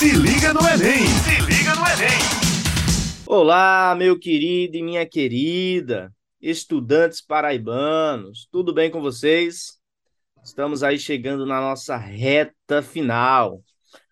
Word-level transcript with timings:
Se 0.00 0.12
liga 0.12 0.54
no 0.54 0.60
Enem! 0.60 1.06
Se 1.06 1.40
liga 1.42 1.74
no 1.74 1.82
Enem! 1.86 2.18
Olá, 3.26 3.94
meu 3.94 4.18
querido 4.18 4.78
e 4.78 4.82
minha 4.82 5.04
querida, 5.04 6.10
estudantes 6.40 7.20
paraibanos, 7.20 8.48
tudo 8.50 8.72
bem 8.72 8.90
com 8.90 9.02
vocês? 9.02 9.78
Estamos 10.42 10.82
aí 10.82 10.98
chegando 10.98 11.44
na 11.44 11.60
nossa 11.60 11.98
reta 11.98 12.80
final. 12.80 13.62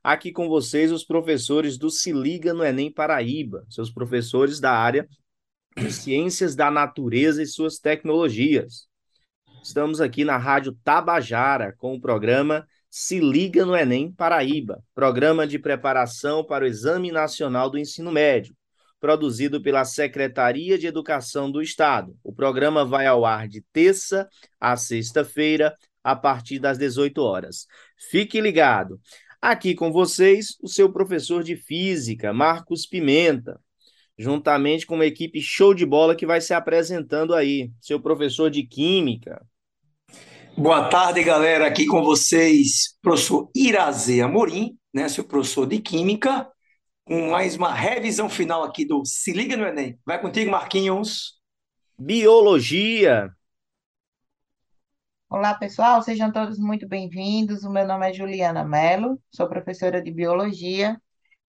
Aqui 0.05 0.31
com 0.31 0.47
vocês 0.47 0.93
os 0.93 1.07
professores 1.07 1.79
do 1.79 1.89
Se 1.89 2.13
Liga 2.13 2.53
no 2.53 2.63
Enem 2.63 2.93
Paraíba, 2.93 3.65
seus 3.71 3.91
professores 3.91 4.61
da 4.61 4.73
área 4.73 5.09
de 5.75 5.91
Ciências 5.91 6.55
da 6.55 6.71
Natureza 6.71 7.43
e 7.43 7.47
suas 7.47 7.79
tecnologias. 7.79 8.87
Estamos 9.63 10.03
aqui 10.03 10.23
na 10.23 10.37
Rádio 10.37 10.77
Tabajara 10.85 11.75
com 11.79 11.95
o 11.95 12.01
programa 12.01 12.67
Se 12.91 13.21
Liga 13.21 13.67
no 13.67 13.77
Enem 13.77 14.11
Paraíba, 14.11 14.83
programa 14.95 15.47
de 15.47 15.59
preparação 15.59 16.43
para 16.43 16.65
o 16.65 16.67
Exame 16.67 17.13
Nacional 17.13 17.69
do 17.69 17.79
Ensino 17.79 18.11
Médio, 18.11 18.57
produzido 18.99 19.63
pela 19.63 19.85
Secretaria 19.85 20.79
de 20.79 20.87
Educação 20.87 21.51
do 21.51 21.61
Estado. 21.61 22.17
O 22.25 22.33
programa 22.33 22.85
vai 22.85 23.07
ao 23.07 23.27
ar 23.27 23.47
de 23.47 23.63
terça 23.73 24.27
a 24.59 24.77
sexta-feira, 24.77 25.77
a 26.03 26.17
partir 26.17 26.59
das 26.59 26.79
18 26.79 27.19
horas. 27.21 27.67
Fique 28.11 28.41
ligado. 28.41 28.99
Aqui 29.41 29.75
com 29.75 29.93
vocês, 29.93 30.57
o 30.63 30.69
seu 30.69 30.91
professor 30.91 31.45
de 31.45 31.57
física, 31.57 32.33
Marcos 32.33 32.87
Pimenta, 32.87 33.61
juntamente 34.17 34.87
com 34.87 34.95
uma 34.95 35.07
equipe 35.07 35.41
show 35.41 35.75
de 35.75 35.85
bola 35.85 36.17
que 36.17 36.27
vai 36.27 36.41
se 36.41 36.55
apresentando 36.55 37.35
aí. 37.35 37.71
Seu 37.81 38.01
professor 38.01 38.51
de 38.51 38.65
química, 38.65 39.45
Boa 40.61 40.89
tarde, 40.89 41.23
galera. 41.23 41.69
Aqui 41.69 41.87
com 41.87 42.03
vocês, 42.03 42.99
professor 43.01 43.49
Irazê 43.55 44.21
Amorim, 44.21 44.77
né, 44.93 45.09
seu 45.09 45.23
professor 45.23 45.69
de 45.69 45.79
Química, 45.79 46.51
com 47.05 47.31
mais 47.31 47.55
uma 47.55 47.73
revisão 47.73 48.29
final 48.29 48.65
aqui 48.65 48.85
do 48.85 49.05
Se 49.05 49.33
Liga 49.33 49.57
no 49.57 49.65
Enem. 49.65 49.97
Vai 50.05 50.21
contigo, 50.21 50.51
Marquinhos. 50.51 51.41
Biologia. 51.97 53.31
Olá, 55.31 55.55
pessoal, 55.55 56.03
sejam 56.03 56.33
todos 56.33 56.59
muito 56.59 56.89
bem-vindos. 56.89 57.63
O 57.63 57.71
meu 57.71 57.87
nome 57.87 58.11
é 58.11 58.13
Juliana 58.13 58.65
Mello, 58.65 59.17
sou 59.31 59.49
professora 59.49 60.03
de 60.03 60.11
Biologia 60.11 61.01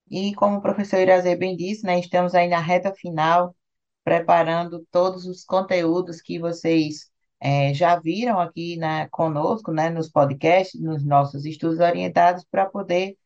e, 0.07 0.35
como 0.35 0.57
o 0.57 0.61
professor 0.61 0.99
Irazê 0.99 1.35
bem 1.35 1.57
disse, 1.57 1.83
né, 1.83 1.99
estamos 1.99 2.35
aí 2.35 2.47
na 2.47 2.59
reta 2.59 2.93
final, 2.93 3.55
preparando 4.03 4.85
todos 4.91 5.25
os 5.25 5.43
conteúdos 5.43 6.21
que 6.21 6.37
vocês 6.37 7.08
é, 7.39 7.73
já 7.73 7.97
viram 7.97 8.39
aqui 8.39 8.77
né, 8.77 9.07
conosco, 9.09 9.71
né, 9.71 9.89
nos 9.89 10.09
podcasts, 10.09 10.79
nos 10.79 11.03
nossos 11.03 11.45
estudos 11.45 11.79
orientados, 11.79 12.43
para 12.49 12.65
poder 12.65 13.17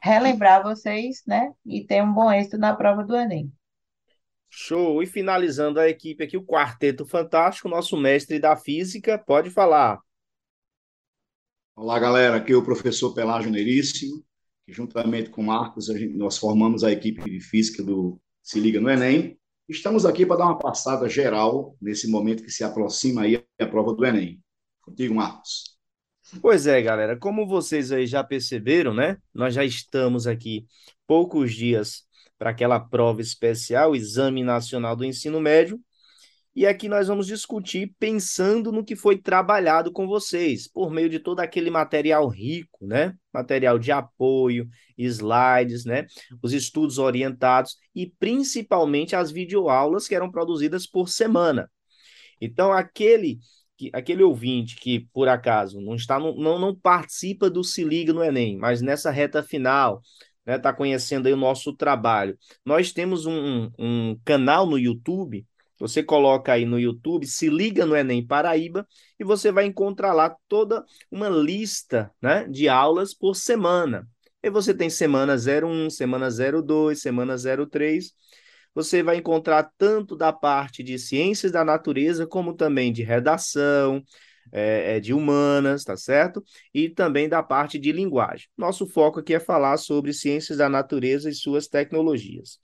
relembrar 0.00 0.62
vocês, 0.62 1.22
né, 1.26 1.52
e 1.66 1.84
ter 1.84 2.02
um 2.02 2.12
bom 2.12 2.32
êxito 2.32 2.56
na 2.56 2.74
prova 2.74 3.04
do 3.04 3.16
Enem. 3.16 3.52
Show! 4.48 5.02
E 5.02 5.06
finalizando 5.06 5.78
a 5.78 5.88
equipe 5.88 6.24
aqui, 6.24 6.36
o 6.36 6.44
Quarteto 6.44 7.06
Fantástico, 7.06 7.68
nosso 7.68 7.96
mestre 7.96 8.38
da 8.38 8.56
física, 8.56 9.18
pode 9.18 9.50
falar. 9.50 10.00
Olá, 11.76 11.98
galera, 11.98 12.36
aqui 12.36 12.52
é 12.52 12.56
o 12.56 12.64
professor 12.64 13.14
Pelágio 13.14 13.50
Neríssimo, 13.50 14.24
que 14.66 14.72
juntamente 14.72 15.30
com 15.30 15.40
o 15.40 15.46
Marcos, 15.46 15.86
gente, 15.86 16.14
nós 16.16 16.36
formamos 16.36 16.84
a 16.84 16.90
equipe 16.90 17.22
de 17.22 17.40
física 17.40 17.82
do 17.82 18.20
Se 18.42 18.60
Liga 18.60 18.80
no 18.80 18.90
Enem, 18.90 19.39
Estamos 19.70 20.04
aqui 20.04 20.26
para 20.26 20.38
dar 20.38 20.46
uma 20.46 20.58
passada 20.58 21.08
geral 21.08 21.76
nesse 21.80 22.10
momento 22.10 22.42
que 22.42 22.50
se 22.50 22.64
aproxima 22.64 23.22
aí 23.22 23.40
a 23.56 23.66
prova 23.66 23.94
do 23.94 24.04
Enem. 24.04 24.42
Contigo, 24.82 25.14
Marcos. 25.14 25.76
Pois 26.42 26.66
é, 26.66 26.82
galera, 26.82 27.16
como 27.16 27.46
vocês 27.46 27.92
aí 27.92 28.04
já 28.04 28.24
perceberam, 28.24 28.92
né? 28.92 29.16
Nós 29.32 29.54
já 29.54 29.64
estamos 29.64 30.26
aqui 30.26 30.66
poucos 31.06 31.54
dias 31.54 32.02
para 32.36 32.50
aquela 32.50 32.80
prova 32.80 33.20
especial, 33.20 33.94
Exame 33.94 34.42
Nacional 34.42 34.96
do 34.96 35.04
Ensino 35.04 35.40
Médio, 35.40 35.80
e 36.54 36.66
aqui 36.66 36.88
nós 36.88 37.06
vamos 37.06 37.26
discutir 37.26 37.94
pensando 37.98 38.72
no 38.72 38.84
que 38.84 38.96
foi 38.96 39.16
trabalhado 39.16 39.92
com 39.92 40.06
vocês, 40.06 40.66
por 40.66 40.90
meio 40.90 41.08
de 41.08 41.20
todo 41.20 41.40
aquele 41.40 41.70
material 41.70 42.26
rico, 42.28 42.84
né? 42.84 43.14
Material 43.32 43.78
de 43.78 43.92
apoio, 43.92 44.68
slides, 44.98 45.84
né? 45.84 46.06
Os 46.42 46.52
estudos 46.52 46.98
orientados 46.98 47.76
e 47.94 48.12
principalmente 48.18 49.14
as 49.14 49.30
videoaulas 49.30 50.08
que 50.08 50.14
eram 50.14 50.30
produzidas 50.30 50.86
por 50.86 51.08
semana. 51.08 51.70
Então, 52.40 52.72
aquele 52.72 53.38
aquele 53.94 54.22
ouvinte 54.22 54.76
que, 54.76 55.08
por 55.12 55.26
acaso, 55.28 55.80
não 55.80 55.94
está 55.94 56.18
não, 56.18 56.58
não 56.58 56.74
participa 56.74 57.48
do 57.48 57.64
Se 57.64 57.82
Liga 57.82 58.12
no 58.12 58.22
Enem, 58.22 58.58
mas 58.58 58.82
nessa 58.82 59.10
reta 59.10 59.42
final, 59.42 60.02
né, 60.44 60.56
está 60.56 60.72
conhecendo 60.72 61.26
aí 61.28 61.32
o 61.32 61.36
nosso 61.36 61.74
trabalho. 61.74 62.36
Nós 62.64 62.92
temos 62.92 63.24
um, 63.24 63.70
um 63.78 64.18
canal 64.24 64.66
no 64.66 64.78
YouTube 64.78 65.46
você 65.80 66.02
coloca 66.02 66.52
aí 66.52 66.66
no 66.66 66.78
YouTube, 66.78 67.26
se 67.26 67.48
liga 67.48 67.86
no 67.86 67.96
Enem 67.96 68.24
Paraíba 68.24 68.86
e 69.18 69.24
você 69.24 69.50
vai 69.50 69.64
encontrar 69.64 70.12
lá 70.12 70.36
toda 70.46 70.84
uma 71.10 71.30
lista 71.30 72.12
né, 72.20 72.46
de 72.46 72.68
aulas 72.68 73.14
por 73.14 73.34
semana. 73.34 74.06
E 74.42 74.50
você 74.50 74.74
tem 74.74 74.90
semana 74.90 75.36
01, 75.36 75.88
semana 75.88 76.28
02, 76.30 77.00
semana 77.00 77.34
03. 77.70 78.12
Você 78.74 79.02
vai 79.02 79.16
encontrar 79.16 79.70
tanto 79.78 80.14
da 80.14 80.32
parte 80.32 80.82
de 80.82 80.98
ciências 80.98 81.50
da 81.50 81.64
natureza, 81.64 82.26
como 82.26 82.54
também 82.54 82.92
de 82.92 83.02
redação, 83.02 84.02
é, 84.52 85.00
de 85.00 85.14
humanas, 85.14 85.82
tá 85.84 85.96
certo? 85.96 86.42
E 86.74 86.88
também 86.90 87.28
da 87.28 87.42
parte 87.42 87.78
de 87.78 87.90
linguagem. 87.90 88.48
Nosso 88.56 88.86
foco 88.86 89.20
aqui 89.20 89.34
é 89.34 89.40
falar 89.40 89.76
sobre 89.78 90.12
ciências 90.12 90.58
da 90.58 90.68
natureza 90.68 91.30
e 91.30 91.34
suas 91.34 91.68
tecnologias. 91.68 92.58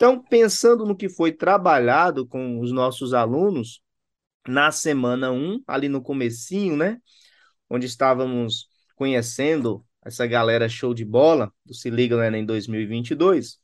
Então, 0.00 0.18
pensando 0.18 0.86
no 0.86 0.96
que 0.96 1.10
foi 1.10 1.30
trabalhado 1.30 2.26
com 2.26 2.58
os 2.58 2.72
nossos 2.72 3.12
alunos 3.12 3.82
na 4.48 4.72
semana 4.72 5.30
1, 5.30 5.62
ali 5.66 5.90
no 5.90 6.00
comecinho, 6.00 6.74
né? 6.74 6.96
Onde 7.68 7.84
estávamos 7.84 8.66
conhecendo 8.96 9.84
essa 10.02 10.26
galera 10.26 10.70
show 10.70 10.94
de 10.94 11.04
bola 11.04 11.52
do 11.66 11.74
Se 11.74 11.90
Liga 11.90 12.16
no 12.16 12.24
Enem 12.24 12.46
2022, 12.46 13.58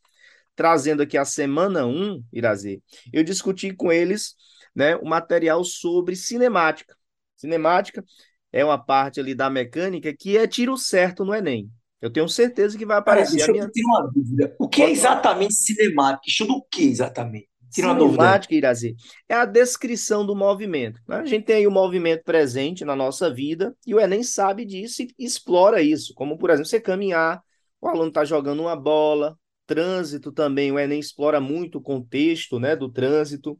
trazendo 0.54 1.02
aqui 1.02 1.16
a 1.16 1.24
semana 1.24 1.86
1, 1.86 2.22
Irazê, 2.30 2.82
eu 3.10 3.24
discuti 3.24 3.72
com 3.72 3.90
eles 3.90 4.34
né, 4.74 4.94
o 4.96 5.06
material 5.06 5.64
sobre 5.64 6.14
cinemática. 6.14 6.94
Cinemática 7.34 8.04
é 8.52 8.62
uma 8.62 8.76
parte 8.76 9.20
ali 9.20 9.34
da 9.34 9.48
mecânica 9.48 10.14
que 10.14 10.36
é 10.36 10.46
tiro 10.46 10.76
certo 10.76 11.24
no 11.24 11.34
Enem. 11.34 11.72
Eu 12.00 12.10
tenho 12.10 12.28
certeza 12.28 12.76
que 12.76 12.84
vai 12.84 12.98
aparecer. 12.98 13.48
Eu 13.48 13.70
ter 13.70 13.84
uma 13.84 14.10
dúvida. 14.12 14.54
O 14.58 14.68
que 14.68 14.82
é 14.82 14.90
exatamente 14.90 15.54
cinemática? 15.54 16.22
Estuda 16.26 16.52
o 16.52 16.62
que 16.62 16.82
exatamente? 16.82 17.48
Tira 17.70 17.88
uma 17.88 17.94
dúvida. 17.94 18.22
Cinemática, 18.22 18.54
Irazi, 18.54 18.96
é 19.28 19.34
a 19.34 19.44
descrição 19.44 20.24
do 20.24 20.34
movimento. 20.34 21.00
Né? 21.08 21.16
A 21.16 21.24
gente 21.24 21.44
tem 21.44 21.56
aí 21.56 21.66
o 21.66 21.70
movimento 21.70 22.22
presente 22.24 22.84
na 22.84 22.94
nossa 22.94 23.32
vida 23.32 23.76
e 23.86 23.94
o 23.94 24.00
Enem 24.00 24.22
sabe 24.22 24.64
disso 24.64 25.02
e 25.02 25.08
explora 25.18 25.82
isso. 25.82 26.14
Como, 26.14 26.38
por 26.38 26.50
exemplo, 26.50 26.68
você 26.68 26.80
caminhar, 26.80 27.42
o 27.80 27.88
aluno 27.88 28.08
está 28.08 28.24
jogando 28.24 28.60
uma 28.60 28.76
bola, 28.76 29.36
trânsito 29.66 30.30
também, 30.30 30.70
o 30.70 30.78
Enem 30.78 31.00
explora 31.00 31.40
muito 31.40 31.78
o 31.78 31.82
contexto 31.82 32.60
né, 32.60 32.76
do 32.76 32.90
trânsito. 32.90 33.58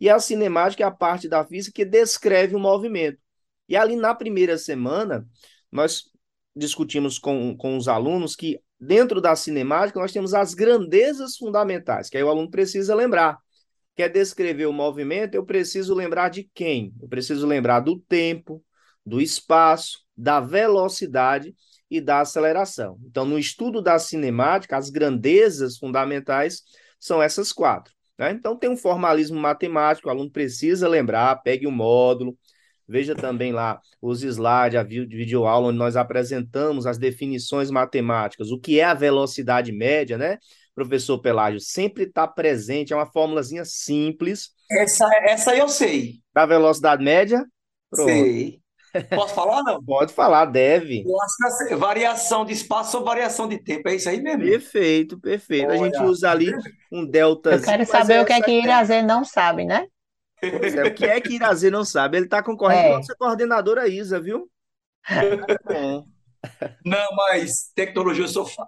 E 0.00 0.08
a 0.08 0.20
cinemática 0.20 0.84
é 0.84 0.86
a 0.86 0.90
parte 0.90 1.28
da 1.28 1.44
física 1.44 1.74
que 1.74 1.84
descreve 1.84 2.54
o 2.54 2.60
movimento. 2.60 3.18
E 3.68 3.76
ali 3.76 3.96
na 3.96 4.14
primeira 4.14 4.56
semana, 4.56 5.26
nós 5.70 6.04
discutimos 6.58 7.18
com, 7.18 7.56
com 7.56 7.76
os 7.76 7.88
alunos 7.88 8.34
que 8.34 8.60
dentro 8.80 9.20
da 9.20 9.34
cinemática 9.34 9.98
nós 9.98 10.12
temos 10.12 10.34
as 10.34 10.54
grandezas 10.54 11.36
fundamentais, 11.36 12.08
que 12.08 12.16
aí 12.16 12.22
o 12.22 12.28
aluno 12.28 12.50
precisa 12.50 12.94
lembrar. 12.94 13.38
Quer 13.96 14.08
descrever 14.08 14.66
o 14.66 14.72
movimento, 14.72 15.34
eu 15.34 15.44
preciso 15.44 15.94
lembrar 15.94 16.28
de 16.28 16.48
quem? 16.54 16.92
Eu 17.00 17.08
preciso 17.08 17.46
lembrar 17.46 17.80
do 17.80 17.98
tempo, 17.98 18.62
do 19.04 19.20
espaço, 19.20 20.00
da 20.16 20.40
velocidade 20.40 21.54
e 21.90 22.00
da 22.00 22.20
aceleração. 22.20 22.98
Então, 23.06 23.24
no 23.24 23.38
estudo 23.38 23.80
da 23.82 23.98
cinemática, 23.98 24.76
as 24.76 24.90
grandezas 24.90 25.78
fundamentais 25.78 26.62
são 27.00 27.22
essas 27.22 27.52
quatro. 27.52 27.92
Né? 28.18 28.32
Então, 28.32 28.56
tem 28.56 28.68
um 28.68 28.76
formalismo 28.76 29.38
matemático, 29.38 30.08
o 30.08 30.10
aluno 30.10 30.30
precisa 30.30 30.88
lembrar, 30.88 31.42
pegue 31.42 31.66
o 31.66 31.72
módulo, 31.72 32.36
Veja 32.88 33.14
também 33.14 33.52
lá 33.52 33.80
os 34.00 34.22
slides, 34.22 34.78
a 34.78 34.82
videoaula, 34.82 35.68
onde 35.68 35.78
nós 35.78 35.94
apresentamos 35.94 36.86
as 36.86 36.96
definições 36.96 37.70
matemáticas, 37.70 38.50
o 38.50 38.58
que 38.58 38.80
é 38.80 38.84
a 38.84 38.94
velocidade 38.94 39.70
média, 39.72 40.16
né? 40.16 40.38
Professor 40.74 41.18
Pelágio, 41.18 41.60
sempre 41.60 42.04
está 42.04 42.26
presente, 42.26 42.92
é 42.92 42.96
uma 42.96 43.10
fórmulazinha 43.10 43.64
simples. 43.64 44.50
Essa, 44.70 45.08
essa 45.24 45.54
eu 45.54 45.68
sei. 45.68 46.20
Da 46.32 46.46
velocidade 46.46 47.04
média? 47.04 47.44
Pronto. 47.90 48.08
Sei. 48.08 48.60
Posso 49.10 49.34
falar, 49.34 49.62
não? 49.62 49.82
Pode 49.84 50.12
falar, 50.12 50.46
deve. 50.46 51.04
Variação 51.76 52.44
de 52.44 52.52
espaço 52.52 52.96
ou 52.98 53.04
variação 53.04 53.46
de 53.46 53.62
tempo, 53.62 53.88
é 53.88 53.96
isso 53.96 54.08
aí 54.08 54.20
mesmo? 54.20 54.44
Perfeito, 54.44 55.20
perfeito. 55.20 55.66
Olha. 55.66 55.80
A 55.80 55.84
gente 55.84 56.02
usa 56.02 56.30
ali 56.30 56.50
um 56.90 57.04
delta. 57.04 57.52
Eu 57.52 57.62
quero 57.62 57.84
saber 57.84 58.14
é 58.14 58.22
o 58.22 58.24
que 58.24 58.32
é 58.32 58.40
que 58.40 58.50
Irazê 58.50 59.02
não 59.02 59.24
sabe, 59.24 59.64
né? 59.64 59.86
Pois 60.40 60.74
é, 60.74 60.84
o 60.84 60.94
que 60.94 61.04
é 61.04 61.20
que 61.20 61.34
Irazê 61.34 61.70
não 61.70 61.84
sabe? 61.84 62.16
Ele 62.16 62.26
está 62.26 62.42
concorrendo 62.42 62.80
é. 62.80 62.88
com 62.88 62.94
a 62.94 62.96
nossa 62.98 63.14
coordenadora 63.16 63.88
Isa, 63.88 64.20
viu? 64.20 64.50
Não, 66.84 67.08
mas 67.16 67.72
tecnologia 67.74 68.24
eu 68.24 68.28
sou 68.28 68.46
fã. 68.46 68.64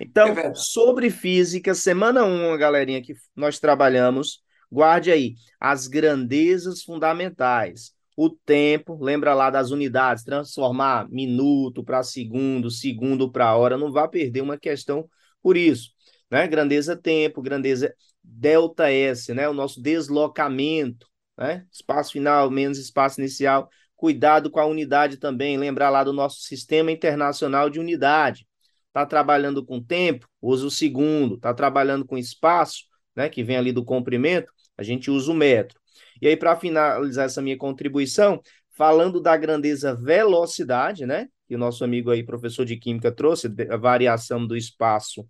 Então, 0.00 0.28
É 0.28 0.52
sobre 0.54 1.10
física, 1.10 1.74
semana 1.74 2.24
1, 2.24 2.58
galerinha, 2.58 3.00
que 3.00 3.14
nós 3.36 3.60
trabalhamos, 3.60 4.42
guarde 4.70 5.10
aí 5.12 5.34
as 5.60 5.86
grandezas 5.86 6.82
fundamentais. 6.82 7.92
O 8.16 8.28
tempo, 8.28 8.98
lembra 9.02 9.32
lá 9.32 9.48
das 9.48 9.70
unidades, 9.70 10.24
transformar 10.24 11.08
minuto 11.08 11.82
para 11.82 12.02
segundo, 12.02 12.70
segundo 12.70 13.30
para 13.30 13.56
hora, 13.56 13.78
não 13.78 13.92
vá 13.92 14.06
perder 14.06 14.42
uma 14.42 14.58
questão 14.58 15.08
por 15.40 15.56
isso, 15.56 15.90
né? 16.30 16.46
Grandeza 16.46 16.96
tempo, 16.96 17.40
grandeza 17.40 17.94
delta 18.22 18.90
S, 18.90 19.32
né? 19.34 19.48
O 19.48 19.54
nosso 19.54 19.80
deslocamento, 19.82 21.06
né? 21.36 21.66
Espaço 21.70 22.12
final 22.12 22.50
menos 22.50 22.78
espaço 22.78 23.20
inicial. 23.20 23.68
Cuidado 23.96 24.50
com 24.50 24.58
a 24.58 24.66
unidade 24.66 25.16
também, 25.16 25.56
lembrar 25.56 25.90
lá 25.90 26.02
do 26.02 26.12
nosso 26.12 26.40
sistema 26.42 26.90
internacional 26.90 27.70
de 27.70 27.78
unidade. 27.78 28.46
Está 28.88 29.06
trabalhando 29.06 29.64
com 29.64 29.82
tempo, 29.82 30.28
usa 30.40 30.66
o 30.66 30.70
segundo. 30.70 31.36
Está 31.36 31.54
trabalhando 31.54 32.04
com 32.04 32.18
espaço, 32.18 32.84
né? 33.16 33.28
Que 33.28 33.42
vem 33.42 33.56
ali 33.56 33.72
do 33.72 33.84
comprimento, 33.84 34.52
a 34.76 34.82
gente 34.82 35.10
usa 35.10 35.30
o 35.30 35.34
metro. 35.34 35.80
E 36.20 36.26
aí, 36.26 36.36
para 36.36 36.56
finalizar 36.56 37.26
essa 37.26 37.42
minha 37.42 37.56
contribuição, 37.56 38.40
falando 38.76 39.20
da 39.20 39.36
grandeza 39.36 39.94
velocidade, 39.94 41.06
né? 41.06 41.28
Que 41.46 41.54
o 41.54 41.58
nosso 41.58 41.84
amigo 41.84 42.10
aí, 42.10 42.24
professor 42.24 42.64
de 42.64 42.76
Química, 42.76 43.12
trouxe, 43.12 43.48
a 43.70 43.76
variação 43.76 44.46
do 44.46 44.56
espaço 44.56 45.26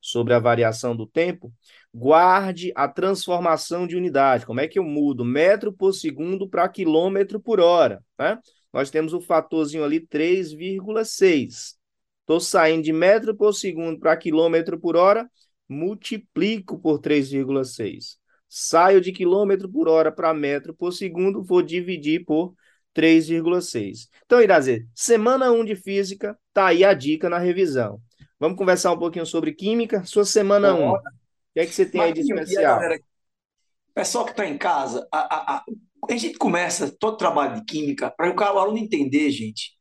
sobre 0.00 0.34
a 0.34 0.38
variação 0.38 0.94
do 0.94 1.06
tempo, 1.06 1.52
guarde 1.94 2.72
a 2.74 2.88
transformação 2.88 3.86
de 3.86 3.96
unidade. 3.96 4.44
Como 4.44 4.60
é 4.60 4.66
que 4.66 4.78
eu 4.78 4.84
mudo 4.84 5.24
metro 5.24 5.72
por 5.72 5.92
segundo 5.92 6.48
para 6.48 6.68
quilômetro 6.68 7.38
por 7.38 7.60
hora? 7.60 8.02
Né? 8.18 8.38
Nós 8.72 8.90
temos 8.90 9.14
o 9.14 9.20
fatorzinho 9.20 9.84
ali 9.84 10.00
3,6. 10.00 11.76
Estou 12.20 12.40
saindo 12.40 12.82
de 12.82 12.92
metro 12.92 13.34
por 13.36 13.52
segundo 13.52 14.00
para 14.00 14.16
quilômetro 14.16 14.80
por 14.80 14.96
hora, 14.96 15.30
multiplico 15.68 16.78
por 16.80 16.98
3,6. 16.98 18.16
Saio 18.48 19.00
de 19.00 19.12
quilômetro 19.12 19.68
por 19.70 19.88
hora 19.88 20.10
para 20.10 20.34
metro 20.34 20.74
por 20.74 20.92
segundo, 20.92 21.44
vou 21.44 21.62
dividir 21.62 22.24
por 22.24 22.54
3,6. 22.94 24.08
Então, 24.24 24.40
Irazê, 24.40 24.86
semana 24.94 25.52
1 25.52 25.64
de 25.64 25.76
física, 25.76 26.36
tá 26.52 26.66
aí 26.66 26.84
a 26.84 26.94
dica 26.94 27.28
na 27.28 27.38
revisão. 27.38 28.00
Vamos 28.38 28.58
conversar 28.58 28.92
um 28.92 28.98
pouquinho 28.98 29.26
sobre 29.26 29.52
química. 29.52 30.04
Sua 30.04 30.24
semana 30.24 30.74
1, 30.74 30.90
o 30.90 30.98
que 31.54 31.60
é 31.60 31.66
que 31.66 31.74
você 31.74 31.86
tem 31.86 32.00
aí 32.00 32.12
de 32.12 32.20
especial? 32.20 32.80
Galera, 32.80 33.00
pessoal 33.94 34.24
que 34.24 34.32
está 34.32 34.46
em 34.46 34.58
casa, 34.58 35.06
a, 35.10 35.18
a, 35.18 35.56
a, 35.56 35.64
a, 36.10 36.16
gente 36.16 36.36
começa 36.36 36.94
todo 36.98 37.16
trabalho 37.16 37.54
de 37.54 37.64
química 37.64 38.10
para 38.10 38.34
o 38.34 38.58
aluno 38.58 38.76
entender, 38.76 39.30
gente, 39.30 39.72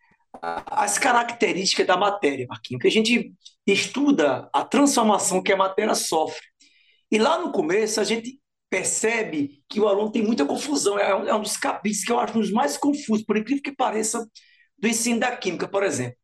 as 0.41 0.99
características 0.99 1.87
da 1.87 1.97
matéria, 1.97 2.45
Marquinhos, 2.47 2.81
que 2.81 2.87
a 2.87 2.91
gente 2.91 3.33
estuda 3.65 4.49
a 4.53 4.63
transformação 4.63 5.41
que 5.41 5.51
a 5.51 5.57
matéria 5.57 5.95
sofre. 5.95 6.45
E 7.11 7.17
lá 7.17 7.39
no 7.39 7.51
começo 7.51 7.99
a 7.99 8.03
gente 8.03 8.39
percebe 8.69 9.63
que 9.69 9.79
o 9.79 9.87
aluno 9.87 10.11
tem 10.11 10.23
muita 10.23 10.45
confusão. 10.45 10.97
É 10.97 11.15
um, 11.15 11.27
é 11.27 11.35
um 11.35 11.41
dos 11.41 11.57
capítulos 11.57 12.03
que 12.03 12.11
eu 12.11 12.19
acho 12.19 12.37
um 12.37 12.41
dos 12.41 12.51
mais 12.51 12.77
confusos, 12.77 13.23
por 13.25 13.37
incrível 13.37 13.63
que 13.63 13.71
pareça, 13.71 14.27
do 14.77 14.87
ensino 14.87 15.19
da 15.19 15.35
química, 15.35 15.67
por 15.67 15.83
exemplo. 15.83 16.17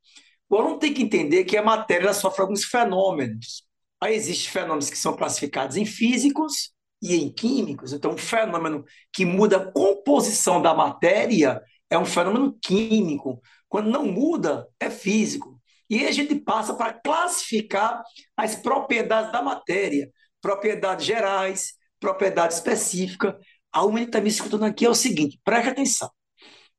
O 0.49 0.57
aluno 0.57 0.79
tem 0.79 0.93
que 0.93 1.03
entender 1.03 1.43
que 1.43 1.55
a 1.55 1.63
matéria 1.63 2.11
sofre 2.13 2.41
alguns 2.41 2.65
fenômenos. 2.65 3.69
Aí 4.01 4.15
existem 4.15 4.51
fenômenos 4.51 4.89
que 4.89 4.97
são 4.97 5.15
classificados 5.15 5.75
em 5.77 5.85
físicos 5.85 6.71
e 7.01 7.15
em 7.15 7.31
químicos. 7.31 7.93
Então, 7.93 8.11
um 8.11 8.17
fenômeno 8.17 8.83
que 9.13 9.25
muda 9.25 9.57
a 9.57 9.71
composição 9.71 10.61
da 10.61 10.73
matéria 10.73 11.61
é 11.89 11.97
um 11.97 12.05
fenômeno 12.05 12.57
químico. 12.61 13.41
Quando 13.67 13.89
não 13.89 14.05
muda, 14.05 14.67
é 14.79 14.89
físico. 14.89 15.59
E 15.89 15.99
aí 15.99 16.07
a 16.07 16.11
gente 16.11 16.35
passa 16.35 16.73
para 16.73 16.93
classificar 16.93 18.03
as 18.37 18.55
propriedades 18.55 19.31
da 19.31 19.41
matéria, 19.41 20.11
propriedades 20.39 21.05
gerais, 21.05 21.73
propriedade 21.99 22.53
específica. 22.53 23.37
A 23.71 23.87
que 23.91 23.99
está 24.01 24.21
me 24.21 24.29
escutando 24.29 24.65
aqui 24.65 24.85
é 24.85 24.89
o 24.89 24.95
seguinte: 24.95 25.39
preste 25.43 25.69
atenção. 25.69 26.09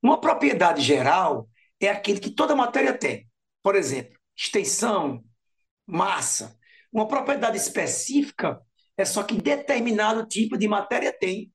Uma 0.02 0.20
propriedade 0.20 0.80
geral 0.80 1.48
é 1.80 1.88
aquele 1.88 2.20
que 2.20 2.30
toda 2.30 2.56
matéria 2.56 2.96
tem. 2.96 3.28
Por 3.62 3.74
exemplo, 3.74 4.18
extensão, 4.36 5.22
massa. 5.86 6.56
Uma 6.92 7.06
propriedade 7.06 7.56
específica 7.56 8.60
é 8.96 9.04
só 9.04 9.22
que 9.22 9.40
determinado 9.40 10.26
tipo 10.26 10.58
de 10.58 10.68
matéria 10.68 11.12
tem. 11.12 11.52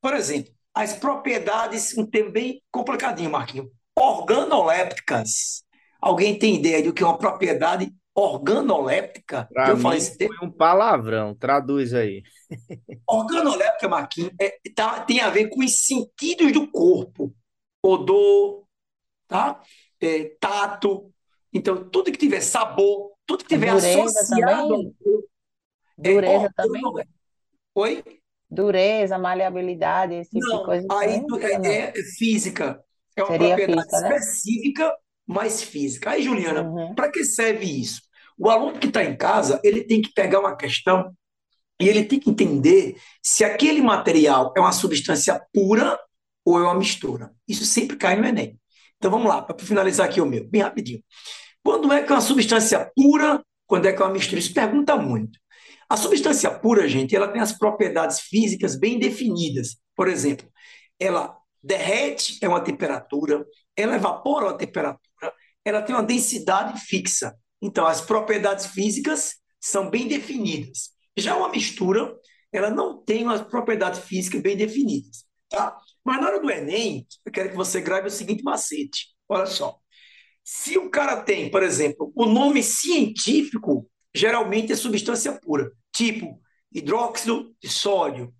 Por 0.00 0.14
exemplo, 0.14 0.52
as 0.74 0.94
propriedades, 0.94 1.96
um 1.96 2.06
termo 2.06 2.30
bem 2.30 2.62
complicadinho, 2.70 3.30
Marquinhos, 3.30 3.68
organolépticas. 3.98 5.64
Alguém 6.00 6.38
tem 6.38 6.56
ideia 6.56 6.82
do 6.82 6.92
que 6.92 7.02
é 7.02 7.06
uma 7.06 7.18
propriedade 7.18 7.92
organoléptica? 8.14 9.48
Pra 9.52 9.70
eu 9.70 9.76
falei, 9.76 10.00
foi 10.00 10.28
um 10.42 10.50
palavrão, 10.50 11.34
traduz 11.34 11.92
aí. 11.92 12.22
Organoléptica, 13.08 13.88
Marquinhos, 13.88 14.32
é, 14.40 14.58
tá, 14.74 15.00
tem 15.00 15.20
a 15.20 15.30
ver 15.30 15.48
com 15.48 15.64
os 15.64 15.84
sentidos 15.84 16.52
do 16.52 16.70
corpo. 16.70 17.34
Odor, 17.82 18.64
tá? 19.28 19.60
É, 20.00 20.36
tato. 20.40 21.12
Então, 21.52 21.88
tudo 21.88 22.12
que 22.12 22.18
tiver 22.18 22.40
sabor, 22.40 23.15
tudo 23.26 23.44
que 23.44 23.48
tiver 23.50 23.70
Dureza 23.70 24.24
associado 24.24 24.28
também? 24.28 24.96
é 26.02 26.10
Dureza 26.10 26.48
também? 26.56 26.94
organoléptico. 26.94 27.14
Oi? 27.74 28.04
Dureza, 28.50 29.18
maleabilidade, 29.18 30.14
esse 30.14 30.32
tipo 30.32 30.48
de 30.48 30.58
Não, 30.58 30.60
coisa 30.60 30.90
aí 30.90 31.20
também? 31.30 31.58
é, 31.62 31.68
não? 31.68 31.88
é 31.98 32.02
física. 32.18 32.80
É 33.16 33.22
uma 33.22 33.32
Seria 33.32 33.36
propriedade 33.36 33.78
física, 33.80 34.00
né? 34.00 34.20
específica, 34.20 34.92
mas 35.26 35.62
física. 35.62 36.10
Aí, 36.10 36.22
Juliana, 36.22 36.70
Uhum. 36.70 36.94
para 36.94 37.10
que 37.10 37.24
serve 37.24 37.64
isso? 37.66 38.02
O 38.38 38.50
aluno 38.50 38.78
que 38.78 38.88
está 38.88 39.02
em 39.04 39.16
casa, 39.16 39.60
ele 39.64 39.82
tem 39.84 40.02
que 40.02 40.12
pegar 40.12 40.40
uma 40.40 40.56
questão 40.56 41.14
e 41.80 41.88
ele 41.88 42.04
tem 42.04 42.20
que 42.20 42.30
entender 42.30 42.96
se 43.22 43.44
aquele 43.44 43.82
material 43.82 44.52
é 44.56 44.60
uma 44.60 44.72
substância 44.72 45.40
pura 45.54 45.98
ou 46.44 46.58
é 46.60 46.64
uma 46.64 46.74
mistura. 46.76 47.32
Isso 47.48 47.64
sempre 47.66 47.96
cai 47.96 48.16
no 48.16 48.26
Enem. 48.26 48.60
Então 48.98 49.10
vamos 49.10 49.28
lá, 49.28 49.42
para 49.42 49.58
finalizar 49.64 50.06
aqui 50.08 50.20
o 50.20 50.26
meu, 50.26 50.48
bem 50.48 50.62
rapidinho. 50.62 51.02
Quando 51.66 51.92
é 51.92 52.00
que 52.00 52.12
é 52.12 52.14
uma 52.14 52.20
substância 52.20 52.88
pura? 52.94 53.44
Quando 53.66 53.86
é 53.86 53.92
que 53.92 54.00
é 54.00 54.04
uma 54.04 54.12
mistura? 54.12 54.38
Isso 54.38 54.54
pergunta 54.54 54.94
muito. 54.96 55.36
A 55.88 55.96
substância 55.96 56.48
pura, 56.48 56.86
gente, 56.86 57.16
ela 57.16 57.26
tem 57.26 57.42
as 57.42 57.50
propriedades 57.50 58.20
físicas 58.20 58.78
bem 58.78 59.00
definidas. 59.00 59.76
Por 59.96 60.06
exemplo, 60.06 60.48
ela 60.96 61.36
derrete 61.60 62.38
a 62.44 62.48
uma 62.48 62.60
temperatura, 62.60 63.44
ela 63.76 63.96
evapora 63.96 64.46
uma 64.46 64.56
temperatura, 64.56 65.34
ela 65.64 65.82
tem 65.82 65.92
uma 65.92 66.04
densidade 66.04 66.78
fixa. 66.82 67.34
Então, 67.60 67.84
as 67.84 68.00
propriedades 68.00 68.66
físicas 68.66 69.34
são 69.60 69.90
bem 69.90 70.06
definidas. 70.06 70.90
Já 71.16 71.36
uma 71.36 71.48
mistura, 71.48 72.16
ela 72.52 72.70
não 72.70 73.02
tem 73.02 73.24
umas 73.24 73.40
propriedades 73.40 73.98
físicas 73.98 74.40
bem 74.40 74.56
definidas. 74.56 75.24
Tá? 75.48 75.76
Mas 76.04 76.20
na 76.20 76.28
hora 76.28 76.40
do 76.40 76.48
Enem, 76.48 77.04
eu 77.24 77.32
quero 77.32 77.50
que 77.50 77.56
você 77.56 77.80
grave 77.80 78.06
o 78.06 78.10
seguinte 78.10 78.44
macete. 78.44 79.16
Olha 79.28 79.46
só. 79.46 79.80
Se 80.48 80.78
o 80.78 80.88
cara 80.88 81.22
tem, 81.22 81.50
por 81.50 81.60
exemplo, 81.64 82.12
o 82.14 82.24
nome 82.24 82.62
científico, 82.62 83.90
geralmente 84.14 84.72
é 84.72 84.76
substância 84.76 85.32
pura, 85.32 85.72
tipo 85.92 86.40
hidróxido 86.72 87.52
de 87.60 87.68
sódio, 87.68 88.32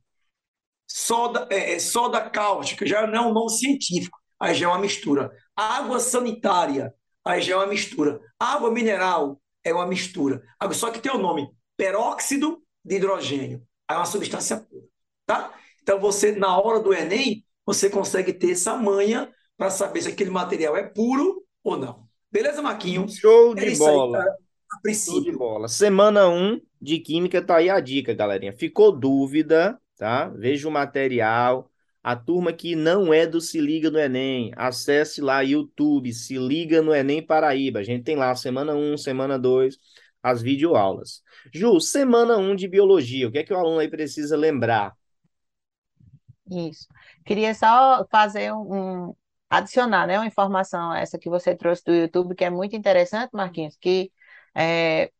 soda, 0.86 1.48
é, 1.50 1.72
é, 1.72 1.78
soda 1.80 2.30
cáustica, 2.30 2.86
já 2.86 3.04
não 3.08 3.14
é 3.16 3.20
um 3.20 3.32
nome 3.32 3.50
científico, 3.50 4.20
aí 4.38 4.54
já 4.54 4.66
é 4.66 4.68
uma 4.68 4.78
mistura. 4.78 5.32
Água 5.56 5.98
sanitária, 5.98 6.94
aí 7.24 7.42
já 7.42 7.54
é 7.54 7.56
uma 7.56 7.66
mistura. 7.66 8.20
Água 8.38 8.70
mineral 8.70 9.42
é 9.64 9.74
uma 9.74 9.86
mistura. 9.86 10.40
Só 10.74 10.92
que 10.92 11.00
tem 11.00 11.10
o 11.10 11.18
nome 11.18 11.50
peróxido 11.76 12.62
de 12.84 12.96
hidrogênio, 12.96 13.66
aí 13.88 13.96
é 13.96 13.98
uma 13.98 14.06
substância 14.06 14.58
pura, 14.58 14.86
tá? 15.26 15.52
Então 15.82 15.98
você, 15.98 16.30
na 16.36 16.56
hora 16.56 16.78
do 16.78 16.94
Enem, 16.94 17.44
você 17.64 17.90
consegue 17.90 18.32
ter 18.32 18.52
essa 18.52 18.76
manha 18.76 19.28
para 19.56 19.70
saber 19.70 20.02
se 20.02 20.08
aquele 20.08 20.30
material 20.30 20.76
é 20.76 20.84
puro 20.84 21.44
ou 21.70 21.76
não. 21.78 22.08
Beleza, 22.30 22.62
Marquinhos? 22.62 23.20
Show 23.20 23.54
É 23.54 23.64
de 23.64 23.72
isso 23.72 23.88
aí, 23.88 23.94
bola. 23.96 24.12
cara, 24.12 24.36
a 24.72 24.80
Show 25.04 25.20
de 25.22 25.32
princípio. 25.32 25.32
bola. 25.32 25.68
Semana 25.68 26.28
1 26.28 26.60
de 26.80 26.98
Química 27.00 27.42
tá 27.42 27.56
aí 27.58 27.70
a 27.70 27.80
dica, 27.80 28.14
galerinha. 28.14 28.52
Ficou 28.52 28.92
dúvida, 28.92 29.80
tá? 29.96 30.28
Veja 30.30 30.68
o 30.68 30.70
material. 30.72 31.70
A 32.02 32.16
turma 32.16 32.52
que 32.52 32.76
não 32.76 33.12
é 33.12 33.26
do 33.26 33.40
Se 33.40 33.60
Liga 33.60 33.90
no 33.90 33.98
Enem, 33.98 34.52
acesse 34.56 35.20
lá 35.20 35.40
YouTube, 35.40 36.12
Se 36.12 36.38
Liga 36.38 36.80
no 36.82 36.94
Enem 36.94 37.24
Paraíba. 37.24 37.80
A 37.80 37.82
gente 37.82 38.04
tem 38.04 38.16
lá 38.16 38.34
semana 38.36 38.74
1, 38.74 38.96
semana 38.98 39.38
2, 39.38 39.78
as 40.22 40.40
videoaulas. 40.42 41.22
Ju, 41.52 41.80
semana 41.80 42.36
1 42.38 42.54
de 42.56 42.68
Biologia. 42.68 43.28
O 43.28 43.32
que 43.32 43.38
é 43.38 43.44
que 43.44 43.52
o 43.52 43.56
aluno 43.58 43.80
aí 43.80 43.88
precisa 43.88 44.36
lembrar? 44.36 44.94
Isso. 46.50 46.86
Queria 47.24 47.54
só 47.54 48.06
fazer 48.10 48.52
um, 48.52 49.08
um- 49.10 49.16
adicionar, 49.50 50.06
né, 50.06 50.18
uma 50.18 50.26
informação 50.26 50.94
essa 50.94 51.18
que 51.18 51.28
você 51.30 51.54
trouxe 51.56 51.84
do 51.84 51.94
YouTube, 51.94 52.34
que 52.34 52.44
é 52.44 52.50
muito 52.50 52.76
interessante, 52.76 53.30
Marquinhos, 53.32 53.76
que 53.80 54.12
é, 54.54 55.10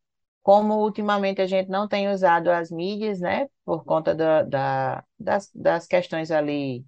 como 0.42 0.76
ultimamente 0.82 1.42
a 1.42 1.46
gente 1.46 1.68
não 1.70 1.88
tem 1.88 2.10
usado 2.10 2.50
as 2.50 2.70
mídias, 2.70 3.20
né, 3.20 3.48
por 3.64 3.84
conta 3.84 4.14
da, 4.14 4.42
da- 4.44 5.04
das, 5.18 5.50
das 5.54 5.86
questões 5.86 6.30
ali, 6.30 6.84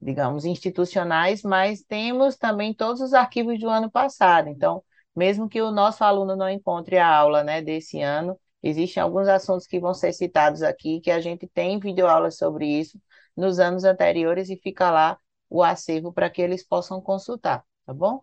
digamos, 0.00 0.44
institucionais, 0.44 1.42
mas 1.42 1.82
temos 1.82 2.36
também 2.36 2.74
todos 2.74 3.00
os 3.00 3.12
arquivos 3.14 3.58
do 3.60 3.68
ano 3.68 3.90
passado. 3.90 4.48
Então, 4.48 4.82
mesmo 5.14 5.48
que 5.48 5.60
o 5.60 5.70
nosso 5.72 6.04
aluno 6.04 6.36
não 6.36 6.48
encontre 6.48 6.98
a 6.98 7.08
aula, 7.08 7.42
né, 7.44 7.60
desse 7.62 8.00
ano, 8.00 8.38
existem 8.62 9.02
alguns 9.02 9.28
assuntos 9.28 9.66
que 9.66 9.80
vão 9.80 9.94
ser 9.94 10.12
citados 10.12 10.62
aqui, 10.62 11.00
que 11.00 11.10
a 11.10 11.20
gente 11.20 11.48
tem 11.48 11.78
videoaulas 11.80 12.36
sobre 12.36 12.66
isso 12.66 13.00
nos 13.36 13.58
anos 13.58 13.84
anteriores 13.84 14.48
e 14.50 14.56
fica 14.56 14.90
lá 14.90 15.18
o 15.50 15.62
acervo 15.62 16.12
para 16.12 16.30
que 16.30 16.42
eles 16.42 16.66
possam 16.66 17.00
consultar, 17.00 17.64
tá 17.86 17.94
bom? 17.94 18.22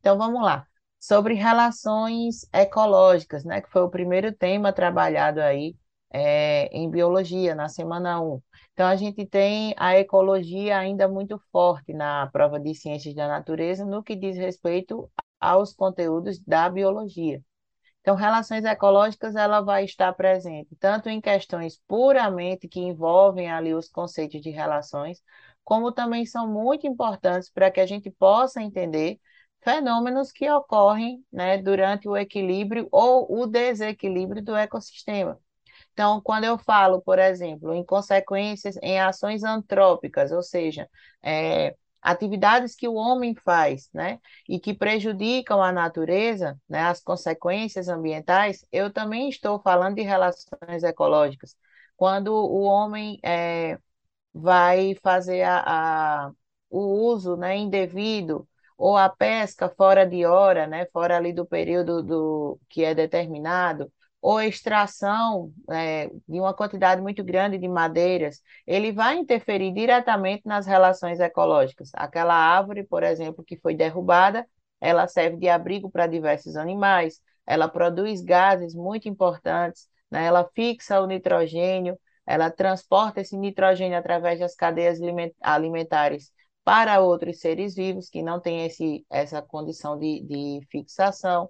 Então 0.00 0.16
vamos 0.18 0.42
lá. 0.42 0.66
Sobre 0.98 1.34
relações 1.34 2.46
ecológicas, 2.52 3.44
né, 3.44 3.60
que 3.60 3.70
foi 3.70 3.82
o 3.82 3.90
primeiro 3.90 4.32
tema 4.32 4.72
trabalhado 4.72 5.40
aí 5.40 5.76
é, 6.10 6.66
em 6.76 6.90
biologia, 6.90 7.54
na 7.54 7.68
semana 7.68 8.20
1. 8.20 8.42
Então, 8.72 8.86
a 8.86 8.96
gente 8.96 9.26
tem 9.26 9.74
a 9.76 9.98
ecologia 9.98 10.78
ainda 10.78 11.08
muito 11.08 11.38
forte 11.52 11.92
na 11.92 12.26
prova 12.28 12.58
de 12.58 12.74
ciências 12.74 13.14
da 13.14 13.28
natureza 13.28 13.84
no 13.84 14.02
que 14.02 14.16
diz 14.16 14.36
respeito 14.36 15.10
aos 15.40 15.72
conteúdos 15.72 16.38
da 16.40 16.68
biologia. 16.68 17.42
Então, 18.00 18.16
relações 18.16 18.64
ecológicas, 18.64 19.36
ela 19.36 19.60
vai 19.60 19.84
estar 19.84 20.12
presente 20.14 20.74
tanto 20.76 21.08
em 21.10 21.20
questões 21.20 21.78
puramente 21.86 22.68
que 22.68 22.80
envolvem 22.80 23.50
ali 23.50 23.74
os 23.74 23.88
conceitos 23.88 24.40
de 24.40 24.50
relações, 24.50 25.20
como 25.68 25.92
também 25.92 26.24
são 26.24 26.48
muito 26.48 26.86
importantes 26.86 27.50
para 27.50 27.70
que 27.70 27.78
a 27.78 27.84
gente 27.84 28.10
possa 28.10 28.62
entender 28.62 29.20
fenômenos 29.60 30.32
que 30.32 30.50
ocorrem 30.50 31.22
né, 31.30 31.58
durante 31.58 32.08
o 32.08 32.16
equilíbrio 32.16 32.88
ou 32.90 33.42
o 33.42 33.46
desequilíbrio 33.46 34.42
do 34.42 34.56
ecossistema. 34.56 35.38
Então, 35.92 36.22
quando 36.22 36.44
eu 36.44 36.56
falo, 36.56 37.02
por 37.02 37.18
exemplo, 37.18 37.74
em 37.74 37.84
consequências 37.84 38.78
em 38.82 38.98
ações 38.98 39.44
antrópicas, 39.44 40.32
ou 40.32 40.42
seja, 40.42 40.88
é, 41.22 41.76
atividades 42.00 42.74
que 42.74 42.88
o 42.88 42.94
homem 42.94 43.34
faz, 43.34 43.90
né, 43.92 44.20
e 44.48 44.58
que 44.58 44.72
prejudicam 44.72 45.62
a 45.62 45.70
natureza, 45.70 46.58
né, 46.66 46.80
as 46.84 47.02
consequências 47.02 47.88
ambientais, 47.88 48.64
eu 48.72 48.90
também 48.90 49.28
estou 49.28 49.60
falando 49.60 49.96
de 49.96 50.02
relações 50.02 50.82
ecológicas. 50.82 51.54
Quando 51.94 52.28
o 52.32 52.62
homem 52.62 53.18
é, 53.22 53.78
vai 54.38 54.94
fazer 55.02 55.42
a, 55.42 56.26
a, 56.26 56.30
o 56.70 56.80
uso, 56.80 57.36
né, 57.36 57.56
indevido 57.56 58.48
ou 58.76 58.96
a 58.96 59.08
pesca 59.08 59.68
fora 59.68 60.06
de 60.06 60.24
hora, 60.24 60.66
né, 60.66 60.86
fora 60.92 61.16
ali 61.16 61.32
do 61.32 61.44
período 61.44 62.02
do, 62.02 62.60
que 62.68 62.84
é 62.84 62.94
determinado, 62.94 63.92
ou 64.20 64.40
extração 64.40 65.52
é, 65.70 66.08
de 66.28 66.40
uma 66.40 66.54
quantidade 66.54 67.00
muito 67.00 67.22
grande 67.24 67.58
de 67.58 67.68
madeiras, 67.68 68.40
ele 68.66 68.92
vai 68.92 69.16
interferir 69.16 69.72
diretamente 69.72 70.42
nas 70.46 70.66
relações 70.66 71.20
ecológicas. 71.20 71.90
Aquela 71.94 72.34
árvore, 72.34 72.84
por 72.84 73.02
exemplo, 73.02 73.44
que 73.44 73.56
foi 73.56 73.74
derrubada, 73.74 74.46
ela 74.80 75.06
serve 75.08 75.36
de 75.36 75.48
abrigo 75.48 75.90
para 75.90 76.06
diversos 76.06 76.56
animais, 76.56 77.20
ela 77.46 77.68
produz 77.68 78.20
gases 78.20 78.74
muito 78.74 79.08
importantes, 79.08 79.88
né? 80.10 80.24
ela 80.26 80.48
fixa 80.54 81.00
o 81.00 81.06
nitrogênio, 81.06 81.98
ela 82.28 82.50
transporta 82.50 83.22
esse 83.22 83.36
nitrogênio 83.36 83.96
através 83.98 84.38
das 84.38 84.54
cadeias 84.54 84.98
alimentares 85.40 86.30
para 86.62 87.00
outros 87.00 87.40
seres 87.40 87.74
vivos 87.74 88.10
que 88.10 88.22
não 88.22 88.38
têm 88.38 88.66
esse, 88.66 89.06
essa 89.10 89.40
condição 89.40 89.98
de, 89.98 90.22
de 90.22 90.60
fixação, 90.70 91.48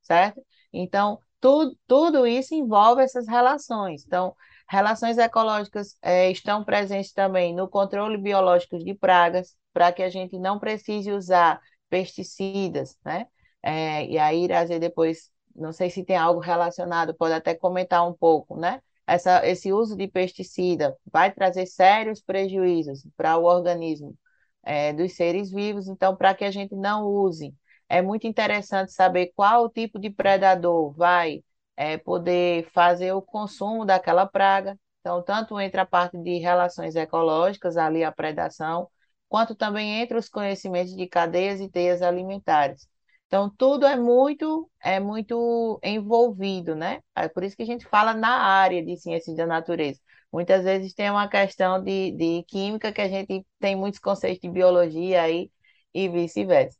certo? 0.00 0.40
Então, 0.72 1.18
tudo, 1.40 1.76
tudo 1.84 2.26
isso 2.28 2.54
envolve 2.54 3.02
essas 3.02 3.26
relações. 3.26 4.04
Então, 4.06 4.32
relações 4.68 5.18
ecológicas 5.18 5.96
é, 6.00 6.30
estão 6.30 6.64
presentes 6.64 7.12
também 7.12 7.52
no 7.52 7.68
controle 7.68 8.16
biológico 8.16 8.78
de 8.78 8.94
pragas, 8.94 9.56
para 9.72 9.92
que 9.92 10.02
a 10.02 10.10
gente 10.10 10.38
não 10.38 10.60
precise 10.60 11.10
usar 11.10 11.60
pesticidas, 11.88 12.96
né? 13.04 13.26
É, 13.62 14.06
e 14.06 14.18
aí, 14.18 14.44
Iraze, 14.44 14.78
depois, 14.78 15.30
não 15.56 15.72
sei 15.72 15.90
se 15.90 16.04
tem 16.04 16.16
algo 16.16 16.40
relacionado, 16.40 17.14
pode 17.16 17.34
até 17.34 17.54
comentar 17.54 18.06
um 18.08 18.12
pouco, 18.14 18.56
né? 18.56 18.80
Essa, 19.10 19.46
esse 19.46 19.72
uso 19.72 19.96
de 19.96 20.06
pesticida 20.08 20.96
vai 21.12 21.32
trazer 21.32 21.66
sérios 21.66 22.20
prejuízos 22.22 23.06
para 23.16 23.36
o 23.36 23.44
organismo 23.44 24.16
é, 24.62 24.92
dos 24.92 25.14
seres 25.14 25.50
vivos, 25.50 25.88
então, 25.88 26.16
para 26.16 26.34
que 26.34 26.44
a 26.44 26.50
gente 26.50 26.74
não 26.76 27.06
use 27.06 27.54
é 27.88 28.00
muito 28.00 28.26
interessante 28.26 28.92
saber 28.92 29.32
qual 29.34 29.68
tipo 29.68 29.98
de 29.98 30.10
predador 30.10 30.92
vai 30.92 31.42
é, 31.76 31.98
poder 31.98 32.68
fazer 32.72 33.12
o 33.12 33.20
consumo 33.22 33.84
daquela 33.84 34.26
praga. 34.26 34.78
Então, 35.00 35.22
tanto 35.22 35.58
entre 35.58 35.80
a 35.80 35.86
parte 35.86 36.16
de 36.18 36.38
relações 36.38 36.94
ecológicas, 36.94 37.76
ali 37.76 38.04
a 38.04 38.12
predação, 38.12 38.88
quanto 39.28 39.54
também 39.56 40.00
entre 40.00 40.16
os 40.16 40.28
conhecimentos 40.28 40.94
de 40.94 41.06
cadeias 41.08 41.60
e 41.60 41.68
teias 41.68 42.00
alimentares. 42.02 42.88
Então, 43.30 43.48
tudo 43.56 43.86
é 43.86 43.94
muito, 43.96 44.68
é 44.82 44.98
muito 44.98 45.78
envolvido, 45.84 46.74
né? 46.74 47.00
É 47.14 47.28
por 47.28 47.44
isso 47.44 47.56
que 47.56 47.62
a 47.62 47.66
gente 47.66 47.86
fala 47.86 48.12
na 48.12 48.28
área 48.28 48.84
de 48.84 48.96
ciências 48.96 49.36
da 49.36 49.46
natureza. 49.46 50.00
Muitas 50.32 50.64
vezes 50.64 50.92
tem 50.94 51.08
uma 51.10 51.28
questão 51.28 51.80
de, 51.82 52.10
de 52.12 52.42
química 52.48 52.92
que 52.92 53.00
a 53.00 53.08
gente 53.08 53.46
tem 53.60 53.76
muitos 53.76 54.00
conceitos 54.00 54.40
de 54.40 54.50
biologia 54.50 55.22
aí 55.22 55.48
e 55.94 56.08
vice-versa. 56.08 56.76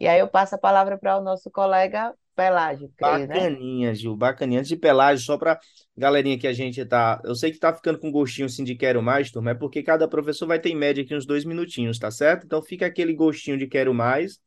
E 0.00 0.08
aí 0.08 0.20
eu 0.20 0.28
passo 0.28 0.54
a 0.56 0.58
palavra 0.58 0.98
para 0.98 1.18
o 1.18 1.22
nosso 1.22 1.50
colega 1.50 2.14
Pelágio, 2.36 2.92
né? 3.28 3.50
Bacaninha, 3.50 3.94
Gil, 3.94 4.16
bacaninha. 4.16 4.60
Antes 4.60 4.68
de 4.70 4.76
Pelágio, 4.76 5.24
só 5.24 5.36
para 5.36 5.58
galerinha 5.96 6.38
que 6.38 6.46
a 6.46 6.52
gente 6.52 6.84
tá. 6.86 7.20
Eu 7.24 7.34
sei 7.34 7.52
que 7.52 7.58
tá 7.58 7.74
ficando 7.74 7.98
com 7.98 8.10
gostinho 8.10 8.46
assim 8.46 8.64
de 8.64 8.74
quero 8.74 9.02
mais, 9.02 9.30
turma, 9.30 9.50
é 9.50 9.54
porque 9.54 9.82
cada 9.82 10.08
professor 10.08 10.46
vai 10.46 10.58
ter 10.58 10.70
em 10.70 10.76
média 10.76 11.02
aqui 11.04 11.14
uns 11.14 11.26
dois 11.26 11.44
minutinhos, 11.44 11.98
tá 11.98 12.10
certo? 12.10 12.44
Então 12.46 12.62
fica 12.62 12.86
aquele 12.86 13.12
gostinho 13.12 13.58
de 13.58 13.66
quero 13.66 13.92
mais. 13.92 14.38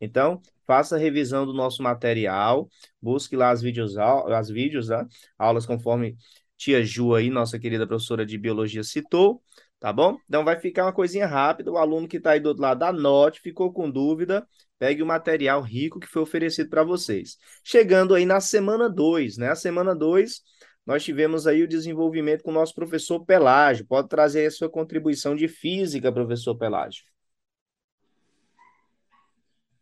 Então, 0.00 0.40
faça 0.66 0.96
a 0.96 0.98
revisão 0.98 1.46
do 1.46 1.52
nosso 1.52 1.82
material, 1.82 2.68
busque 3.00 3.36
lá 3.36 3.50
as 3.50 3.62
vídeos, 3.62 3.96
as 3.98 4.48
vídeos, 4.48 4.88
né? 4.88 5.06
aulas 5.38 5.64
conforme 5.66 6.16
tia 6.56 6.84
Ju 6.84 7.14
aí, 7.14 7.30
nossa 7.30 7.58
querida 7.58 7.86
professora 7.86 8.24
de 8.24 8.36
biologia 8.38 8.82
citou, 8.82 9.42
tá 9.78 9.92
bom? 9.92 10.18
Então 10.28 10.44
vai 10.44 10.58
ficar 10.58 10.84
uma 10.84 10.92
coisinha 10.92 11.26
rápida, 11.26 11.70
o 11.70 11.78
aluno 11.78 12.08
que 12.08 12.16
está 12.16 12.32
aí 12.32 12.40
do 12.40 12.48
outro 12.48 12.62
lado 12.62 12.82
anote, 12.82 13.40
ficou 13.40 13.72
com 13.72 13.90
dúvida, 13.90 14.46
Pegue 14.78 15.02
o 15.02 15.06
material 15.06 15.62
rico 15.62 15.98
que 15.98 16.06
foi 16.06 16.22
oferecido 16.22 16.68
para 16.68 16.84
vocês. 16.84 17.38
Chegando 17.64 18.14
aí 18.14 18.26
na 18.26 18.40
semana 18.40 18.90
2, 18.90 19.38
né? 19.38 19.50
A 19.50 19.54
semana 19.54 19.94
2, 19.94 20.42
nós 20.84 21.02
tivemos 21.02 21.46
aí 21.46 21.62
o 21.62 21.68
desenvolvimento 21.68 22.42
com 22.42 22.50
o 22.50 22.54
nosso 22.54 22.74
professor 22.74 23.24
Pelágio. 23.24 23.86
Pode 23.86 24.08
trazer 24.08 24.46
a 24.46 24.50
sua 24.50 24.68
contribuição 24.68 25.34
de 25.34 25.48
física, 25.48 26.12
professor 26.12 26.56
Pelágio. 26.56 27.04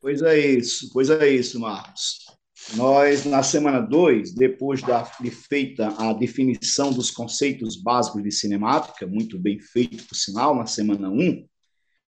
Pois 0.04 0.20
é 0.20 0.38
isso, 0.38 0.90
pois 0.92 1.08
é 1.08 1.30
isso, 1.30 1.58
Marcos. 1.58 2.18
Nós, 2.76 3.24
na 3.24 3.42
semana 3.42 3.80
2, 3.80 4.34
depois 4.34 4.82
da, 4.82 5.10
de 5.18 5.30
feita 5.30 5.88
a 5.96 6.12
definição 6.12 6.92
dos 6.92 7.10
conceitos 7.10 7.80
básicos 7.80 8.22
de 8.22 8.30
cinemática, 8.30 9.06
muito 9.06 9.38
bem 9.38 9.58
feito, 9.58 10.04
por 10.06 10.14
sinal, 10.14 10.54
na 10.54 10.66
semana 10.66 11.08
1, 11.08 11.14
um, 11.14 11.48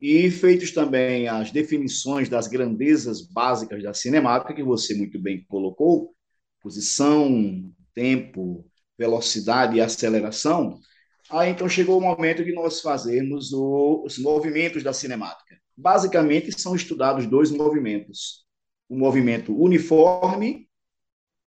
e 0.00 0.30
feitos 0.30 0.70
também 0.70 1.28
as 1.28 1.50
definições 1.50 2.30
das 2.30 2.48
grandezas 2.48 3.20
básicas 3.20 3.82
da 3.82 3.92
cinemática, 3.92 4.54
que 4.54 4.62
você 4.62 4.94
muito 4.94 5.20
bem 5.20 5.44
colocou, 5.46 6.14
posição, 6.62 7.70
tempo, 7.94 8.64
velocidade 8.98 9.76
e 9.76 9.82
aceleração, 9.82 10.80
aí 11.28 11.50
então 11.50 11.68
chegou 11.68 11.98
o 11.98 12.00
momento 12.00 12.42
de 12.42 12.54
nós 12.54 12.80
fazermos 12.80 13.52
os 13.52 14.16
movimentos 14.16 14.82
da 14.82 14.94
cinemática. 14.94 15.60
Basicamente, 15.82 16.52
são 16.60 16.76
estudados 16.76 17.26
dois 17.26 17.50
movimentos, 17.50 18.44
o 18.88 18.96
movimento 18.96 19.52
uniforme 19.52 20.68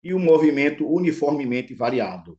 e 0.03 0.11
o 0.11 0.17
movimento 0.17 0.91
uniformemente 0.91 1.75
variado. 1.75 2.35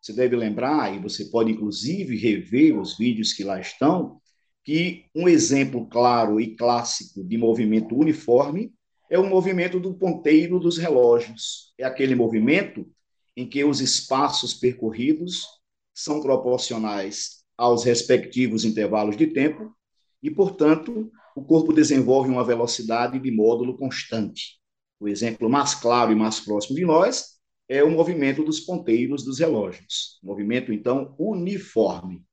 Você 0.00 0.14
deve 0.14 0.34
lembrar, 0.34 0.94
e 0.94 0.98
você 0.98 1.26
pode 1.26 1.52
inclusive 1.52 2.16
rever 2.16 2.80
os 2.80 2.96
vídeos 2.96 3.34
que 3.34 3.44
lá 3.44 3.60
estão, 3.60 4.18
que 4.64 5.04
um 5.14 5.28
exemplo 5.28 5.86
claro 5.86 6.40
e 6.40 6.56
clássico 6.56 7.22
de 7.22 7.36
movimento 7.36 7.94
uniforme 7.94 8.72
é 9.10 9.18
o 9.18 9.28
movimento 9.28 9.78
do 9.78 9.92
ponteiro 9.92 10.58
dos 10.58 10.78
relógios. 10.78 11.74
É 11.76 11.84
aquele 11.84 12.14
movimento 12.14 12.90
em 13.36 13.46
que 13.46 13.62
os 13.62 13.82
espaços 13.82 14.54
percorridos 14.54 15.44
são 15.92 16.22
proporcionais 16.22 17.44
aos 17.58 17.84
respectivos 17.84 18.64
intervalos 18.64 19.18
de 19.18 19.26
tempo 19.26 19.76
e, 20.22 20.30
portanto, 20.30 21.12
o 21.36 21.44
corpo 21.44 21.70
desenvolve 21.70 22.30
uma 22.30 22.42
velocidade 22.42 23.18
de 23.18 23.30
módulo 23.30 23.76
constante. 23.76 24.58
O 24.98 25.06
exemplo 25.06 25.50
mais 25.50 25.74
claro 25.74 26.10
e 26.10 26.14
mais 26.14 26.40
próximo 26.40 26.74
de 26.74 26.86
nós 26.86 27.36
é 27.68 27.84
o 27.84 27.90
movimento 27.90 28.42
dos 28.42 28.60
ponteiros 28.60 29.22
dos 29.22 29.38
relógios. 29.38 30.18
Movimento, 30.22 30.72
então, 30.72 31.14
uniforme. 31.18 32.24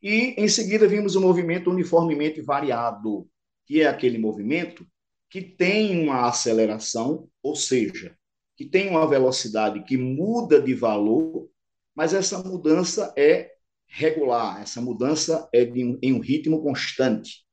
E, 0.00 0.36
em 0.38 0.46
seguida, 0.46 0.86
vimos 0.86 1.16
o 1.16 1.20
movimento 1.20 1.68
uniformemente 1.68 2.40
variado, 2.40 3.28
que 3.66 3.80
é 3.80 3.88
aquele 3.88 4.18
movimento 4.18 4.86
que 5.28 5.42
tem 5.42 6.00
uma 6.00 6.28
aceleração, 6.28 7.28
ou 7.42 7.56
seja, 7.56 8.16
que 8.56 8.64
tem 8.64 8.88
uma 8.88 9.04
velocidade 9.04 9.82
que 9.82 9.96
muda 9.96 10.62
de 10.62 10.74
valor, 10.74 11.50
mas 11.92 12.14
essa 12.14 12.38
mudança 12.38 13.12
é 13.18 13.50
regular, 13.88 14.62
essa 14.62 14.80
mudança 14.80 15.48
é 15.52 15.64
de, 15.64 15.98
em 16.00 16.12
um 16.12 16.20
ritmo 16.20 16.62
constante. 16.62 17.47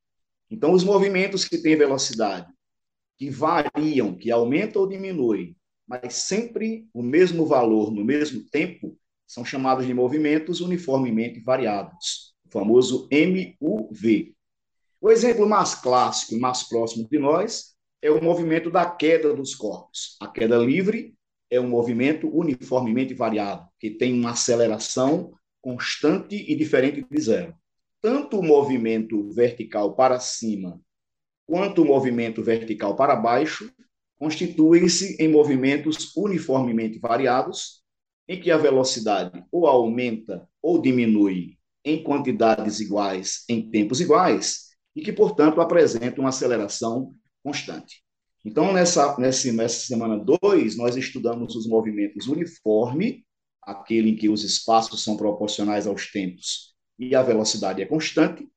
Então, 0.50 0.74
os 0.74 0.84
movimentos 0.84 1.46
que 1.46 1.58
têm 1.58 1.76
velocidade 1.76 2.54
que 3.18 3.30
variam, 3.30 4.16
que 4.16 4.30
aumentam 4.32 4.82
ou 4.82 4.88
diminuem, 4.88 5.56
mas 5.88 6.16
sempre 6.16 6.88
o 6.94 7.02
mesmo 7.02 7.46
valor 7.46 7.92
no 7.92 8.04
mesmo 8.04 8.44
tempo, 8.50 8.98
são 9.28 9.44
chamados 9.44 9.86
de 9.86 9.94
movimentos 9.94 10.62
uniformemente 10.62 11.40
variados, 11.40 12.36
o 12.46 12.52
famoso 12.52 13.08
MUV. 13.12 14.36
O 15.02 15.10
exemplo 15.10 15.48
mais 15.48 15.76
clássico 15.76 16.36
e 16.36 16.40
mais 16.40 16.64
próximo 16.64 17.08
de 17.10 17.18
nós 17.18 17.76
é 18.02 18.12
o 18.12 18.24
movimento 18.24 18.70
da 18.70 18.86
queda 18.86 19.34
dos 19.34 19.56
corpos. 19.56 20.16
A 20.20 20.28
queda 20.28 20.58
livre 20.58 21.16
é 21.50 21.60
um 21.60 21.68
movimento 21.68 22.28
uniformemente 22.28 23.14
variado, 23.14 23.68
que 23.80 23.90
tem 23.90 24.14
uma 24.14 24.32
aceleração 24.32 25.34
constante 25.62 26.36
e 26.36 26.56
diferente 26.56 27.06
de 27.10 27.22
zero. 27.22 27.56
Tanto 28.06 28.38
o 28.38 28.44
movimento 28.44 29.32
vertical 29.32 29.96
para 29.96 30.20
cima 30.20 30.80
quanto 31.44 31.82
o 31.82 31.86
movimento 31.86 32.44
vertical 32.44 32.96
para 32.96 33.16
baixo 33.16 33.74
constituem-se 34.20 35.18
em 35.20 35.28
movimentos 35.28 36.16
uniformemente 36.16 37.00
variados, 37.00 37.82
em 38.28 38.40
que 38.40 38.52
a 38.52 38.58
velocidade 38.58 39.44
ou 39.52 39.66
aumenta 39.66 40.48
ou 40.62 40.80
diminui 40.80 41.58
em 41.84 42.04
quantidades 42.04 42.80
iguais 42.80 43.44
em 43.50 43.72
tempos 43.72 44.00
iguais, 44.00 44.68
e 44.96 45.02
que, 45.02 45.12
portanto, 45.12 45.60
apresentam 45.60 46.26
uma 46.26 46.30
aceleração 46.30 47.12
constante. 47.44 48.04
Então, 48.46 48.72
nessa, 48.72 49.18
nessa, 49.18 49.52
nessa 49.52 49.88
semana 49.88 50.24
2, 50.44 50.78
nós 50.78 50.96
estudamos 50.96 51.56
os 51.56 51.66
movimentos 51.66 52.28
uniforme, 52.28 53.26
aquele 53.64 54.12
em 54.12 54.16
que 54.16 54.30
os 54.30 54.44
espaços 54.44 55.04
são 55.04 55.18
proporcionais 55.18 55.88
aos 55.88 56.12
tempos 56.12 56.75
e 56.98 57.16
a 57.16 57.22
velocidade 57.22 57.82
é 57.82 57.86
constante, 57.86 58.48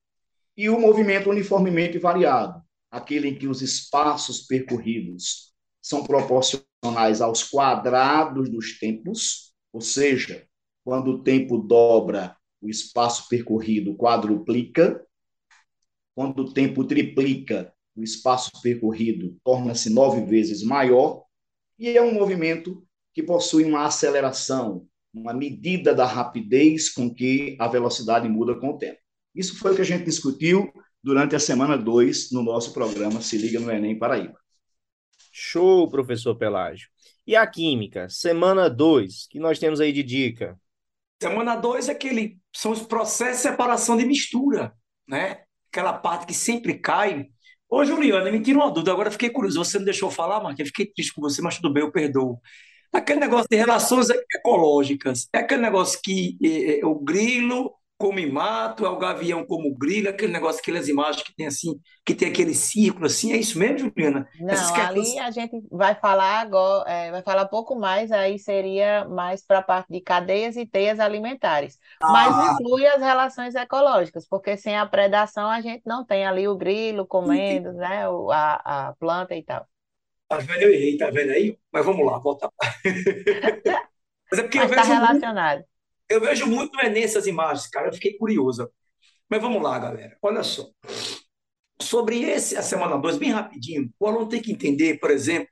e 0.55 0.69
o 0.69 0.79
movimento 0.79 1.29
uniformemente 1.29 1.97
variado, 1.97 2.61
aquele 2.91 3.29
em 3.29 3.35
que 3.35 3.47
os 3.47 3.61
espaços 3.61 4.41
percorridos 4.41 5.53
são 5.81 6.03
proporcionais 6.03 7.21
aos 7.21 7.43
quadrados 7.43 8.49
dos 8.49 8.77
tempos, 8.79 9.53
ou 9.71 9.81
seja, 9.81 10.45
quando 10.83 11.11
o 11.11 11.23
tempo 11.23 11.57
dobra, 11.57 12.35
o 12.61 12.69
espaço 12.69 13.27
percorrido 13.29 13.95
quadruplica, 13.95 15.05
quando 16.15 16.39
o 16.41 16.53
tempo 16.53 16.83
triplica, 16.83 17.73
o 17.95 18.03
espaço 18.03 18.51
percorrido 18.61 19.37
torna-se 19.43 19.89
nove 19.89 20.25
vezes 20.25 20.63
maior, 20.63 21.23
e 21.77 21.89
é 21.89 22.01
um 22.01 22.13
movimento 22.13 22.85
que 23.13 23.23
possui 23.23 23.63
uma 23.63 23.85
aceleração, 23.85 24.85
uma 25.13 25.33
medida 25.33 25.93
da 25.93 26.05
rapidez 26.05 26.89
com 26.89 27.13
que 27.13 27.55
a 27.59 27.67
velocidade 27.67 28.27
muda 28.29 28.55
com 28.55 28.71
o 28.71 28.77
tempo. 28.77 28.99
Isso 29.33 29.57
foi 29.57 29.71
o 29.71 29.75
que 29.75 29.81
a 29.81 29.85
gente 29.85 30.05
discutiu 30.05 30.71
durante 31.03 31.35
a 31.35 31.39
semana 31.39 31.77
2 31.77 32.31
no 32.31 32.43
nosso 32.43 32.73
programa 32.73 33.21
Se 33.21 33.37
Liga 33.37 33.59
no 33.59 33.71
Enem 33.71 33.97
Paraíba. 33.97 34.37
Show, 35.31 35.89
professor 35.89 36.35
Pelágio. 36.35 36.89
E 37.25 37.35
a 37.35 37.45
química, 37.45 38.09
semana 38.09 38.69
2, 38.69 39.27
que 39.29 39.39
nós 39.39 39.59
temos 39.59 39.79
aí 39.79 39.91
de 39.91 40.03
dica? 40.03 40.59
Semana 41.21 41.55
2 41.55 41.89
é 41.89 41.91
aquele, 41.91 42.39
são 42.55 42.71
os 42.71 42.81
processos 42.81 43.37
de 43.37 43.49
separação 43.49 43.97
de 43.97 44.05
mistura, 44.05 44.73
né? 45.07 45.43
Aquela 45.71 45.93
parte 45.93 46.25
que 46.25 46.33
sempre 46.33 46.79
cai 46.79 47.29
Ô, 47.69 47.85
Juliana, 47.85 48.31
me 48.31 48.41
tira 48.41 48.57
uma 48.57 48.71
dúvida. 48.71 48.91
Agora 48.91 49.11
fiquei 49.11 49.29
curioso. 49.29 49.63
Você 49.63 49.77
não 49.77 49.85
deixou 49.85 50.09
falar, 50.09 50.41
Marquinhos? 50.41 50.69
Eu 50.69 50.73
fiquei 50.73 50.87
triste 50.87 51.13
com 51.13 51.21
você, 51.21 51.39
mas 51.39 51.57
tudo 51.57 51.71
bem, 51.71 51.83
eu 51.83 51.91
perdoo. 51.91 52.41
Aquele 52.91 53.19
negócio 53.19 53.47
de 53.49 53.57
relações 53.57 54.07
ecológicas. 54.09 55.27
É 55.33 55.39
aquele 55.39 55.61
negócio 55.61 55.99
que 56.03 56.37
é, 56.43 56.79
é, 56.79 56.85
o 56.85 56.95
grilo 56.95 57.73
come 57.99 58.25
mato, 58.25 58.85
é 58.85 58.89
o 58.89 58.97
gavião 58.97 59.45
como 59.45 59.75
grilo, 59.75 60.07
é 60.07 60.11
aquele 60.11 60.31
negócio, 60.31 60.61
aquelas 60.61 60.87
imagens 60.87 61.21
que 61.21 61.35
tem 61.35 61.47
assim, 61.47 61.77
que 62.05 62.15
tem 62.15 62.29
aquele 62.29 62.53
círculo 62.53 63.07
assim, 63.07 63.33
é 63.33 63.35
isso 63.35 63.59
mesmo, 63.59 63.91
Juliana? 63.93 64.25
Não, 64.39 64.75
ali 64.75 65.19
a 65.19 65.29
gente 65.31 65.61
vai 65.69 65.93
falar 65.95 66.39
agora, 66.39 66.89
é, 66.89 67.11
vai 67.11 67.21
falar 67.21 67.45
pouco 67.47 67.75
mais, 67.75 68.09
aí 68.09 68.39
seria 68.39 69.03
mais 69.03 69.45
para 69.45 69.59
a 69.59 69.61
parte 69.61 69.91
de 69.91 69.99
cadeias 69.99 70.55
e 70.55 70.65
teias 70.65 70.97
alimentares. 70.97 71.77
Ah. 72.01 72.09
Mas 72.09 72.53
inclui 72.53 72.87
as 72.87 73.01
relações 73.01 73.53
ecológicas, 73.53 74.25
porque 74.25 74.55
sem 74.55 74.77
a 74.77 74.85
predação 74.85 75.49
a 75.49 75.59
gente 75.59 75.81
não 75.85 76.05
tem 76.05 76.25
ali 76.25 76.47
o 76.47 76.55
grilo 76.55 77.05
comendo, 77.05 77.73
né, 77.73 78.05
a, 78.31 78.87
a 78.87 78.93
planta 78.93 79.35
e 79.35 79.43
tal. 79.43 79.67
Tá 80.29 80.37
vendo? 80.37 80.61
Eu 80.61 80.71
errei, 80.71 80.95
tá 80.95 81.09
vendo 81.09 81.31
aí? 81.31 81.57
Mas 81.73 81.83
vamos 81.83 82.05
lá, 82.05 82.19
volta. 82.19 82.51
Mas 84.31 84.39
é 84.39 84.43
porque 84.43 84.59
Mas 84.59 84.69
eu 84.69 84.75
tá 84.75 84.83
vejo 84.83 84.93
relacionado. 84.93 85.57
Muito... 85.57 85.69
Eu 86.07 86.21
vejo 86.21 86.45
muito 86.45 86.77
no 86.77 86.81
Enem 86.83 87.03
essas 87.03 87.25
imagens, 87.25 87.67
cara. 87.67 87.87
Eu 87.87 87.93
fiquei 87.93 88.15
curiosa. 88.15 88.69
Mas 89.27 89.41
vamos 89.41 89.61
lá, 89.61 89.79
galera. 89.79 90.15
Olha 90.21 90.43
só. 90.43 90.69
Sobre 91.81 92.21
esse, 92.21 92.55
a 92.55 92.61
semana 92.61 92.97
2, 92.97 93.17
bem 93.17 93.31
rapidinho, 93.31 93.89
o 93.99 94.05
aluno 94.05 94.29
tem 94.29 94.41
que 94.41 94.51
entender, 94.51 94.99
por 94.99 95.09
exemplo, 95.09 95.49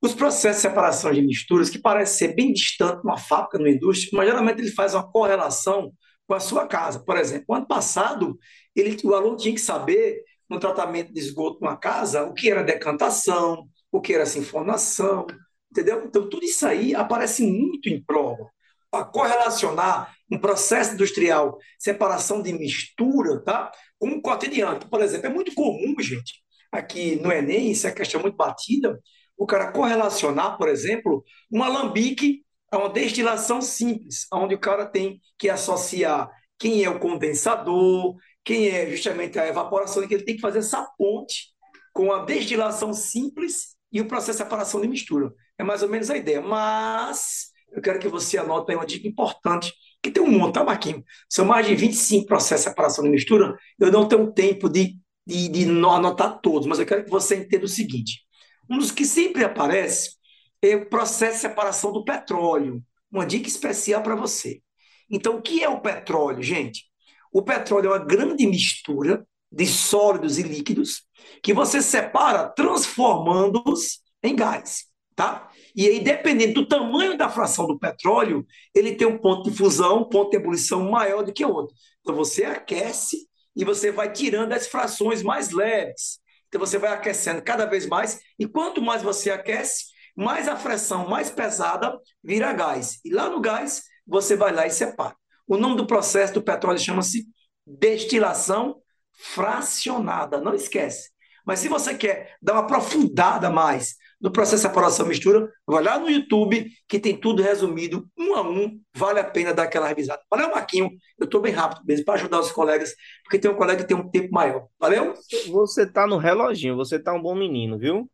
os 0.00 0.14
processos 0.14 0.62
de 0.62 0.68
separação 0.68 1.12
de 1.12 1.20
misturas, 1.20 1.68
que 1.68 1.78
parece 1.78 2.18
ser 2.18 2.34
bem 2.34 2.52
distante 2.52 3.04
numa 3.04 3.18
fábrica, 3.18 3.58
numa 3.58 3.70
indústria, 3.70 4.10
mas 4.16 4.28
geralmente 4.28 4.60
ele 4.60 4.70
faz 4.70 4.94
uma 4.94 5.10
correlação 5.10 5.92
com 6.26 6.34
a 6.34 6.40
sua 6.40 6.66
casa. 6.66 7.02
Por 7.04 7.16
exemplo, 7.16 7.54
ano 7.54 7.66
passado, 7.66 8.38
ele, 8.74 8.96
o 9.04 9.14
aluno 9.14 9.36
tinha 9.36 9.54
que 9.54 9.60
saber, 9.60 10.22
no 10.48 10.58
tratamento 10.58 11.12
de 11.12 11.20
esgoto 11.20 11.60
numa 11.60 11.76
casa, 11.76 12.22
o 12.22 12.34
que 12.34 12.50
era 12.50 12.62
decantação, 12.62 13.66
o 13.94 14.00
que 14.00 14.12
era 14.12 14.26
sinfonação, 14.26 15.24
entendeu? 15.70 16.02
Então, 16.04 16.28
tudo 16.28 16.44
isso 16.44 16.66
aí 16.66 16.96
aparece 16.96 17.46
muito 17.46 17.88
em 17.88 18.02
prova 18.02 18.50
a 18.92 19.04
correlacionar 19.04 20.12
um 20.30 20.36
processo 20.36 20.94
industrial, 20.94 21.56
separação 21.78 22.42
de 22.42 22.52
mistura, 22.52 23.40
tá? 23.44 23.70
com 23.96 24.08
o 24.08 24.20
cotidiano. 24.20 24.80
Por 24.88 25.00
exemplo, 25.00 25.28
é 25.28 25.30
muito 25.30 25.54
comum, 25.54 25.94
gente, 26.00 26.42
aqui 26.72 27.14
no 27.16 27.30
Enem, 27.30 27.70
isso 27.70 27.86
é 27.86 27.92
questão 27.92 28.20
muito 28.20 28.36
batida, 28.36 29.00
o 29.36 29.46
cara 29.46 29.70
correlacionar, 29.70 30.58
por 30.58 30.68
exemplo, 30.68 31.24
um 31.50 31.62
alambique 31.62 32.44
a 32.72 32.78
uma 32.78 32.88
destilação 32.88 33.62
simples, 33.62 34.26
onde 34.32 34.56
o 34.56 34.60
cara 34.60 34.86
tem 34.86 35.20
que 35.38 35.48
associar 35.48 36.28
quem 36.58 36.82
é 36.82 36.90
o 36.90 36.98
condensador, 36.98 38.16
quem 38.44 38.68
é 38.68 38.90
justamente 38.90 39.38
a 39.38 39.46
evaporação, 39.46 40.06
que 40.06 40.14
ele 40.14 40.24
tem 40.24 40.34
que 40.34 40.40
fazer 40.40 40.58
essa 40.58 40.84
ponte 40.98 41.54
com 41.92 42.12
a 42.12 42.24
destilação 42.24 42.92
simples 42.92 43.73
e 43.94 44.00
o 44.00 44.08
processo 44.08 44.38
de 44.38 44.44
separação 44.44 44.80
de 44.80 44.88
mistura. 44.88 45.32
É 45.56 45.62
mais 45.62 45.82
ou 45.84 45.88
menos 45.88 46.10
a 46.10 46.16
ideia. 46.16 46.42
Mas 46.42 47.52
eu 47.72 47.80
quero 47.80 48.00
que 48.00 48.08
você 48.08 48.36
anote 48.36 48.72
aí 48.72 48.76
uma 48.76 48.84
dica 48.84 49.06
importante, 49.06 49.72
que 50.02 50.10
tem 50.10 50.22
um 50.22 50.30
monte, 50.30 50.54
tá, 50.54 50.64
Marquinhos? 50.64 51.04
São 51.30 51.44
mais 51.44 51.64
de 51.64 51.76
25 51.76 52.26
processos 52.26 52.64
de 52.64 52.70
separação 52.70 53.04
de 53.04 53.10
mistura, 53.10 53.56
eu 53.78 53.92
não 53.92 54.06
tenho 54.06 54.32
tempo 54.32 54.68
de, 54.68 54.98
de, 55.24 55.48
de 55.48 55.64
anotar 55.64 56.40
todos, 56.40 56.66
mas 56.66 56.80
eu 56.80 56.86
quero 56.86 57.04
que 57.04 57.10
você 57.10 57.36
entenda 57.36 57.64
o 57.64 57.68
seguinte. 57.68 58.22
Um 58.68 58.78
dos 58.78 58.90
que 58.90 59.04
sempre 59.04 59.44
aparece 59.44 60.16
é 60.60 60.74
o 60.74 60.88
processo 60.88 61.36
de 61.36 61.40
separação 61.42 61.92
do 61.92 62.04
petróleo. 62.04 62.82
Uma 63.10 63.24
dica 63.24 63.48
especial 63.48 64.02
para 64.02 64.16
você. 64.16 64.60
Então, 65.08 65.36
o 65.36 65.42
que 65.42 65.62
é 65.62 65.68
o 65.68 65.80
petróleo, 65.80 66.42
gente? 66.42 66.84
O 67.32 67.42
petróleo 67.42 67.86
é 67.86 67.90
uma 67.90 68.04
grande 68.04 68.46
mistura 68.46 69.26
de 69.50 69.66
sólidos 69.66 70.38
e 70.38 70.42
líquidos 70.42 71.02
que 71.42 71.52
você 71.52 71.80
separa 71.82 72.48
transformando-os 72.48 74.00
em 74.22 74.34
gás, 74.34 74.84
tá? 75.14 75.50
E 75.76 75.86
aí, 75.86 76.00
dependendo 76.00 76.54
do 76.54 76.68
tamanho 76.68 77.16
da 77.16 77.28
fração 77.28 77.66
do 77.66 77.78
petróleo, 77.78 78.46
ele 78.74 78.94
tem 78.94 79.06
um 79.06 79.18
ponto 79.18 79.50
de 79.50 79.56
fusão, 79.56 80.00
um 80.00 80.08
ponto 80.08 80.30
de 80.30 80.36
ebulição 80.36 80.90
maior 80.90 81.22
do 81.22 81.32
que 81.32 81.44
o 81.44 81.52
outro. 81.52 81.74
Então, 82.00 82.14
você 82.14 82.44
aquece 82.44 83.28
e 83.56 83.64
você 83.64 83.90
vai 83.90 84.12
tirando 84.12 84.52
as 84.52 84.66
frações 84.66 85.22
mais 85.22 85.50
leves. 85.50 86.18
Então, 86.48 86.60
você 86.60 86.78
vai 86.78 86.92
aquecendo 86.92 87.42
cada 87.42 87.66
vez 87.66 87.86
mais, 87.86 88.20
e 88.38 88.46
quanto 88.46 88.80
mais 88.80 89.02
você 89.02 89.30
aquece, 89.30 89.86
mais 90.16 90.46
a 90.46 90.56
fração 90.56 91.08
mais 91.08 91.30
pesada 91.30 91.98
vira 92.22 92.52
gás. 92.52 93.00
E 93.04 93.10
lá 93.10 93.28
no 93.28 93.40
gás, 93.40 93.82
você 94.06 94.36
vai 94.36 94.52
lá 94.52 94.66
e 94.66 94.70
separa. 94.70 95.16
O 95.46 95.56
nome 95.56 95.76
do 95.76 95.86
processo 95.86 96.34
do 96.34 96.42
petróleo 96.42 96.78
chama-se 96.78 97.26
destilação 97.66 98.80
fracionada. 99.16 100.40
Não 100.40 100.54
esquece. 100.54 101.10
Mas 101.44 101.60
se 101.60 101.68
você 101.68 101.94
quer 101.94 102.36
dar 102.40 102.54
uma 102.54 102.62
aprofundada 102.62 103.50
mais 103.50 103.96
no 104.20 104.30
processo 104.30 104.62
de 104.62 104.68
separação 104.68 105.06
mistura, 105.06 105.52
vai 105.66 105.82
lá 105.82 105.98
no 105.98 106.08
YouTube, 106.08 106.70
que 106.88 106.98
tem 106.98 107.14
tudo 107.14 107.42
resumido, 107.42 108.08
um 108.18 108.34
a 108.34 108.40
um, 108.40 108.80
vale 108.94 109.20
a 109.20 109.24
pena 109.24 109.52
dar 109.52 109.64
aquela 109.64 109.86
revisada. 109.86 110.22
Valeu, 110.30 110.50
Marquinho, 110.50 110.90
eu 111.18 111.26
estou 111.26 111.42
bem 111.42 111.52
rápido 111.52 111.82
mesmo, 111.84 112.06
para 112.06 112.14
ajudar 112.14 112.40
os 112.40 112.50
colegas, 112.50 112.94
porque 113.22 113.38
tem 113.38 113.50
um 113.50 113.56
colega 113.56 113.82
que 113.82 113.88
tem 113.88 113.96
um 113.96 114.08
tempo 114.08 114.32
maior. 114.32 114.66
Valeu? 114.78 115.12
Você 115.50 115.82
está 115.82 116.06
no 116.06 116.16
reloginho, 116.16 116.74
você 116.74 116.96
está 116.96 117.12
um 117.12 117.20
bom 117.20 117.34
menino, 117.34 117.78
viu? 117.78 118.10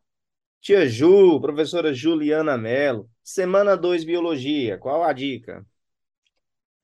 Tia 0.60 0.86
Ju, 0.88 1.40
professora 1.40 1.94
Juliana 1.94 2.58
Mello, 2.58 3.08
semana 3.22 3.76
2 3.76 4.02
Biologia, 4.02 4.78
qual 4.78 5.04
a 5.04 5.12
dica? 5.12 5.64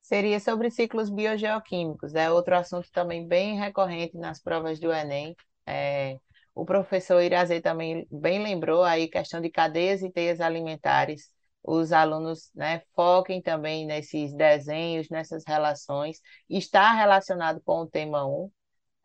Seria 0.07 0.39
sobre 0.39 0.71
ciclos 0.71 1.09
biogeoquímicos, 1.09 2.15
é 2.15 2.31
outro 2.31 2.55
assunto 2.55 2.89
também 2.93 3.27
bem 3.27 3.59
recorrente 3.59 4.15
nas 4.15 4.41
provas 4.41 4.79
do 4.79 4.89
Enem. 4.89 5.35
É, 5.65 6.17
o 6.55 6.63
professor 6.63 7.21
Irazê 7.21 7.59
também 7.59 8.07
bem 8.09 8.41
lembrou 8.41 8.85
aí 8.85 9.09
questão 9.09 9.41
de 9.41 9.49
cadeias 9.49 10.01
e 10.01 10.09
teias 10.09 10.39
alimentares. 10.39 11.29
Os 11.61 11.91
alunos 11.91 12.49
né, 12.55 12.83
foquem 12.95 13.41
também 13.41 13.85
nesses 13.85 14.33
desenhos, 14.33 15.09
nessas 15.09 15.43
relações. 15.45 16.21
Está 16.49 16.93
relacionado 16.93 17.61
com 17.65 17.81
o 17.81 17.87
tema 17.87 18.25
1 18.25 18.51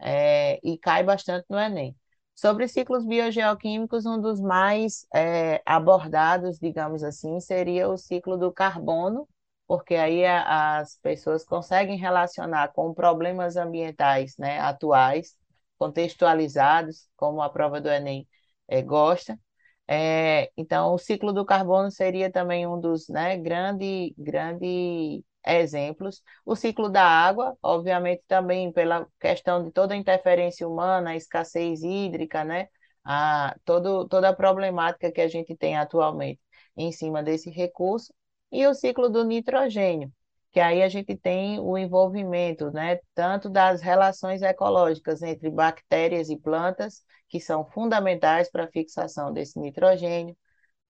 é, 0.02 0.60
e 0.62 0.78
cai 0.78 1.02
bastante 1.02 1.46
no 1.50 1.58
Enem. 1.58 1.96
Sobre 2.32 2.68
ciclos 2.68 3.04
biogeoquímicos, 3.04 4.06
um 4.06 4.20
dos 4.20 4.40
mais 4.40 5.04
é, 5.12 5.60
abordados, 5.66 6.60
digamos 6.60 7.02
assim, 7.02 7.40
seria 7.40 7.88
o 7.88 7.98
ciclo 7.98 8.36
do 8.38 8.52
carbono, 8.52 9.26
porque 9.66 9.94
aí 9.94 10.24
a, 10.24 10.78
as 10.78 10.96
pessoas 10.98 11.44
conseguem 11.44 11.96
relacionar 11.98 12.68
com 12.72 12.92
problemas 12.94 13.56
ambientais 13.56 14.36
né, 14.38 14.58
atuais, 14.60 15.36
contextualizados, 15.78 17.08
como 17.16 17.42
a 17.42 17.50
prova 17.50 17.80
do 17.80 17.88
Enem 17.88 18.28
é, 18.68 18.82
gosta. 18.82 19.38
É, 19.88 20.50
então, 20.56 20.94
o 20.94 20.98
ciclo 20.98 21.32
do 21.32 21.44
carbono 21.44 21.90
seria 21.90 22.30
também 22.30 22.66
um 22.66 22.80
dos 22.80 23.08
né, 23.08 23.36
grande, 23.36 24.14
grande 24.16 25.24
exemplos. 25.46 26.22
O 26.44 26.54
ciclo 26.56 26.88
da 26.88 27.02
água, 27.04 27.56
obviamente, 27.62 28.22
também 28.28 28.72
pela 28.72 29.06
questão 29.20 29.64
de 29.64 29.72
toda 29.72 29.94
a 29.94 29.96
interferência 29.96 30.66
humana, 30.68 31.10
a 31.10 31.16
escassez 31.16 31.82
hídrica, 31.82 32.44
né? 32.44 32.68
A, 33.04 33.56
todo, 33.64 34.06
toda 34.08 34.28
a 34.28 34.32
problemática 34.36 35.10
que 35.10 35.20
a 35.20 35.28
gente 35.28 35.56
tem 35.56 35.76
atualmente 35.76 36.40
em 36.76 36.92
cima 36.92 37.22
desse 37.22 37.50
recurso. 37.50 38.12
E 38.52 38.66
o 38.66 38.74
ciclo 38.74 39.08
do 39.08 39.24
nitrogênio, 39.24 40.12
que 40.52 40.60
aí 40.60 40.82
a 40.82 40.88
gente 40.88 41.16
tem 41.16 41.58
o 41.60 41.76
envolvimento, 41.78 42.70
né, 42.70 43.00
tanto 43.14 43.48
das 43.48 43.80
relações 43.80 44.42
ecológicas 44.42 45.22
entre 45.22 45.50
bactérias 45.50 46.28
e 46.30 46.36
plantas, 46.36 47.02
que 47.28 47.40
são 47.40 47.64
fundamentais 47.70 48.50
para 48.50 48.64
a 48.64 48.68
fixação 48.70 49.32
desse 49.32 49.58
nitrogênio, 49.58 50.36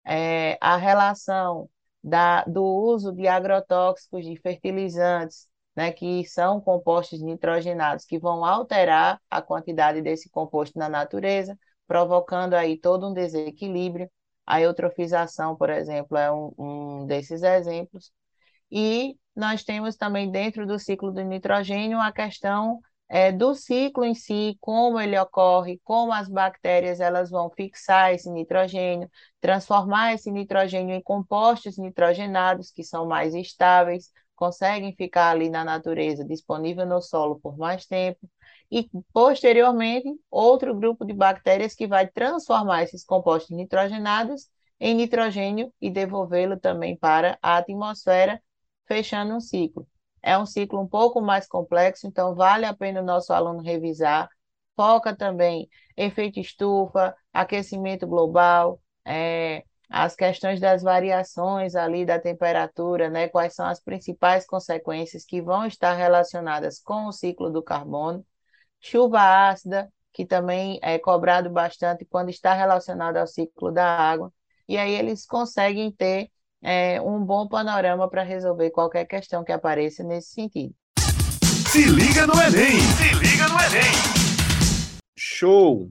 é, 0.04 0.58
a 0.60 0.76
relação 0.76 1.68
da, 2.02 2.44
do 2.44 2.64
uso 2.64 3.12
de 3.12 3.28
agrotóxicos, 3.28 4.24
de 4.24 4.36
fertilizantes, 4.40 5.48
né, 5.76 5.92
que 5.92 6.24
são 6.26 6.60
compostos 6.60 7.20
nitrogenados, 7.22 8.04
que 8.04 8.18
vão 8.18 8.44
alterar 8.44 9.20
a 9.30 9.40
quantidade 9.42 10.02
desse 10.02 10.28
composto 10.30 10.78
na 10.78 10.88
natureza, 10.88 11.58
provocando 11.86 12.54
aí 12.54 12.78
todo 12.78 13.08
um 13.08 13.14
desequilíbrio. 13.14 14.10
A 14.46 14.60
eutrofização, 14.60 15.56
por 15.56 15.70
exemplo, 15.70 16.16
é 16.16 16.32
um, 16.32 16.52
um 16.58 17.06
desses 17.06 17.42
exemplos. 17.42 18.12
E 18.70 19.16
nós 19.36 19.64
temos 19.64 19.96
também 19.96 20.30
dentro 20.30 20.66
do 20.66 20.78
ciclo 20.78 21.12
do 21.12 21.22
nitrogênio 21.22 22.00
a 22.00 22.12
questão 22.12 22.80
é, 23.08 23.30
do 23.30 23.54
ciclo 23.54 24.04
em 24.04 24.14
si, 24.14 24.56
como 24.60 24.98
ele 24.98 25.18
ocorre, 25.18 25.78
como 25.84 26.12
as 26.12 26.28
bactérias 26.28 26.98
elas 26.98 27.30
vão 27.30 27.50
fixar 27.50 28.12
esse 28.14 28.30
nitrogênio, 28.30 29.10
transformar 29.40 30.14
esse 30.14 30.30
nitrogênio 30.30 30.94
em 30.94 31.02
compostos 31.02 31.76
nitrogenados 31.76 32.70
que 32.70 32.82
são 32.82 33.06
mais 33.06 33.34
estáveis, 33.34 34.10
conseguem 34.34 34.94
ficar 34.96 35.30
ali 35.30 35.50
na 35.50 35.62
natureza, 35.64 36.24
disponível 36.24 36.86
no 36.86 37.02
solo 37.02 37.38
por 37.38 37.56
mais 37.58 37.84
tempo, 37.86 38.18
e 38.72 38.88
posteriormente 39.12 40.08
outro 40.30 40.74
grupo 40.74 41.04
de 41.04 41.12
bactérias 41.12 41.74
que 41.74 41.86
vai 41.86 42.06
transformar 42.08 42.82
esses 42.82 43.04
compostos 43.04 43.54
nitrogenados 43.54 44.48
em 44.80 44.94
nitrogênio 44.94 45.70
e 45.78 45.90
devolvê-lo 45.90 46.58
também 46.58 46.96
para 46.96 47.38
a 47.42 47.58
atmosfera, 47.58 48.42
fechando 48.88 49.34
um 49.34 49.40
ciclo. 49.40 49.86
É 50.22 50.38
um 50.38 50.46
ciclo 50.46 50.80
um 50.80 50.88
pouco 50.88 51.20
mais 51.20 51.46
complexo, 51.46 52.06
então 52.06 52.34
vale 52.34 52.64
a 52.64 52.74
pena 52.74 53.02
o 53.02 53.04
nosso 53.04 53.34
aluno 53.34 53.60
revisar. 53.60 54.26
Foca 54.74 55.14
também 55.14 55.68
efeito 55.94 56.40
estufa, 56.40 57.14
aquecimento 57.30 58.06
global, 58.06 58.80
é, 59.04 59.64
as 59.90 60.16
questões 60.16 60.58
das 60.58 60.82
variações 60.82 61.74
ali 61.74 62.06
da 62.06 62.18
temperatura, 62.18 63.10
né? 63.10 63.28
Quais 63.28 63.54
são 63.54 63.66
as 63.66 63.80
principais 63.82 64.46
consequências 64.46 65.26
que 65.26 65.42
vão 65.42 65.66
estar 65.66 65.92
relacionadas 65.92 66.80
com 66.80 67.06
o 67.06 67.12
ciclo 67.12 67.50
do 67.50 67.62
carbono. 67.62 68.24
Chuva 68.84 69.48
ácida, 69.48 69.88
que 70.12 70.26
também 70.26 70.80
é 70.82 70.98
cobrado 70.98 71.48
bastante 71.48 72.04
quando 72.04 72.30
está 72.30 72.52
relacionado 72.52 73.16
ao 73.16 73.28
ciclo 73.28 73.70
da 73.70 73.86
água. 73.86 74.32
E 74.68 74.76
aí 74.76 74.92
eles 74.92 75.24
conseguem 75.24 75.92
ter 75.92 76.30
é, 76.60 77.00
um 77.00 77.24
bom 77.24 77.46
panorama 77.46 78.10
para 78.10 78.24
resolver 78.24 78.70
qualquer 78.70 79.04
questão 79.04 79.44
que 79.44 79.52
apareça 79.52 80.02
nesse 80.02 80.32
sentido. 80.32 80.74
Se 81.70 81.84
liga 81.84 82.26
no 82.26 82.34
Enem! 82.34 82.80
Se 82.80 83.14
liga 83.14 83.48
no 83.48 83.54
Enem! 83.60 83.92
Show! 85.16 85.88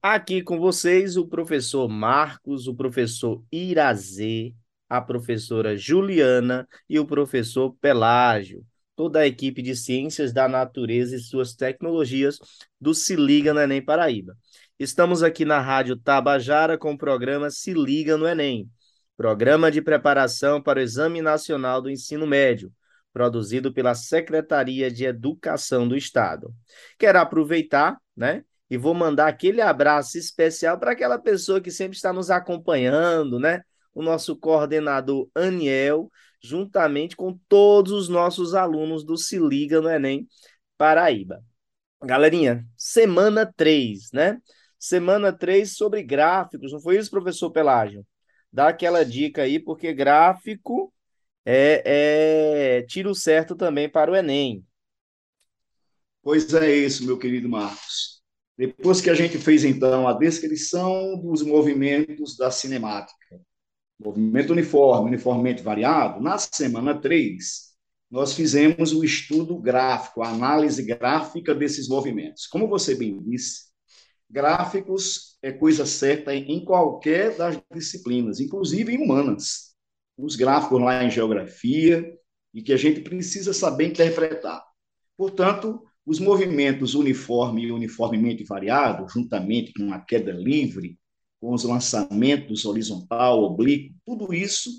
Aqui 0.00 0.40
com 0.40 0.58
vocês 0.58 1.16
o 1.16 1.26
professor 1.26 1.88
Marcos, 1.88 2.68
o 2.68 2.74
professor 2.74 3.42
Irazê, 3.50 4.54
a 4.88 5.00
professora 5.00 5.76
Juliana 5.76 6.68
e 6.88 6.98
o 6.98 7.06
professor 7.06 7.74
Pelágio, 7.80 8.64
toda 9.00 9.20
a 9.20 9.26
equipe 9.26 9.62
de 9.62 9.74
Ciências 9.74 10.30
da 10.30 10.46
Natureza 10.46 11.16
e 11.16 11.18
suas 11.18 11.54
tecnologias 11.54 12.38
do 12.78 12.92
Se 12.92 13.16
Liga 13.16 13.54
no 13.54 13.58
Enem 13.58 13.82
Paraíba. 13.82 14.36
Estamos 14.78 15.22
aqui 15.22 15.42
na 15.42 15.58
Rádio 15.58 15.96
Tabajara 15.96 16.76
com 16.76 16.92
o 16.92 16.98
programa 16.98 17.48
Se 17.48 17.72
Liga 17.72 18.18
no 18.18 18.28
Enem 18.28 18.68
Programa 19.16 19.70
de 19.70 19.80
Preparação 19.80 20.60
para 20.60 20.80
o 20.80 20.82
Exame 20.82 21.22
Nacional 21.22 21.80
do 21.80 21.88
Ensino 21.88 22.26
Médio, 22.26 22.70
produzido 23.10 23.72
pela 23.72 23.94
Secretaria 23.94 24.90
de 24.90 25.06
Educação 25.06 25.88
do 25.88 25.96
Estado. 25.96 26.52
Quero 26.98 27.20
aproveitar, 27.20 27.96
né? 28.14 28.44
E 28.68 28.76
vou 28.76 28.92
mandar 28.92 29.28
aquele 29.28 29.62
abraço 29.62 30.18
especial 30.18 30.78
para 30.78 30.92
aquela 30.92 31.18
pessoa 31.18 31.58
que 31.58 31.70
sempre 31.70 31.96
está 31.96 32.12
nos 32.12 32.30
acompanhando, 32.30 33.38
né? 33.40 33.62
O 33.94 34.02
nosso 34.02 34.36
coordenador 34.36 35.26
Aniel, 35.34 36.10
juntamente 36.42 37.16
com 37.16 37.38
todos 37.48 37.92
os 37.92 38.08
nossos 38.08 38.54
alunos 38.54 39.04
do 39.04 39.16
Se 39.16 39.38
Liga 39.38 39.80
no 39.80 39.88
Enem 39.88 40.26
Paraíba. 40.78 41.44
Galerinha, 42.02 42.66
semana 42.76 43.50
3, 43.56 44.10
né? 44.12 44.40
Semana 44.78 45.32
3 45.32 45.76
sobre 45.76 46.02
gráficos, 46.02 46.72
não 46.72 46.80
foi 46.80 46.96
isso, 46.96 47.10
professor 47.10 47.50
Pelágio? 47.50 48.04
dá 48.52 48.68
aquela 48.68 49.04
dica 49.04 49.42
aí, 49.42 49.58
porque 49.58 49.92
gráfico 49.92 50.92
é, 51.44 52.78
é 52.78 52.82
tiro 52.82 53.14
certo 53.14 53.54
também 53.54 53.88
para 53.88 54.10
o 54.10 54.16
Enem. 54.16 54.64
Pois 56.22 56.52
é 56.52 56.74
isso, 56.74 57.06
meu 57.06 57.18
querido 57.18 57.48
Marcos. 57.48 58.20
Depois 58.56 59.00
que 59.00 59.08
a 59.08 59.14
gente 59.14 59.38
fez, 59.38 59.64
então, 59.64 60.06
a 60.06 60.12
descrição 60.12 61.18
dos 61.18 61.42
movimentos 61.42 62.36
da 62.36 62.50
cinemática, 62.50 63.40
movimento 64.02 64.52
uniforme, 64.52 65.08
uniformemente 65.08 65.62
variado, 65.62 66.20
na 66.20 66.38
semana 66.38 66.98
3, 66.98 67.70
nós 68.10 68.32
fizemos 68.32 68.92
o 68.92 69.04
estudo 69.04 69.56
gráfico, 69.58 70.22
a 70.22 70.30
análise 70.30 70.82
gráfica 70.82 71.54
desses 71.54 71.88
movimentos. 71.88 72.46
Como 72.46 72.66
você 72.66 72.94
bem 72.94 73.22
disse, 73.22 73.70
Gráficos 74.30 75.36
é 75.42 75.50
coisa 75.50 75.84
certa 75.84 76.32
em 76.32 76.64
qualquer 76.64 77.36
das 77.36 77.60
disciplinas, 77.74 78.38
inclusive 78.38 78.94
em 78.94 79.02
humanas. 79.02 79.74
Os 80.16 80.36
gráficos 80.36 80.80
lá 80.80 81.02
em 81.02 81.10
geografia 81.10 82.16
e 82.54 82.62
que 82.62 82.72
a 82.72 82.76
gente 82.76 83.00
precisa 83.00 83.52
saber 83.52 83.88
interpretar. 83.88 84.62
Portanto, 85.16 85.82
os 86.06 86.20
movimentos 86.20 86.94
uniforme 86.94 87.64
e 87.64 87.72
uniformemente 87.72 88.44
variado, 88.44 89.08
juntamente 89.12 89.72
com 89.72 89.92
a 89.92 89.98
queda 89.98 90.30
livre, 90.30 90.96
com 91.40 91.54
os 91.54 91.64
lançamentos 91.64 92.64
horizontal, 92.64 93.42
oblíquo, 93.42 93.94
tudo 94.04 94.34
isso 94.34 94.70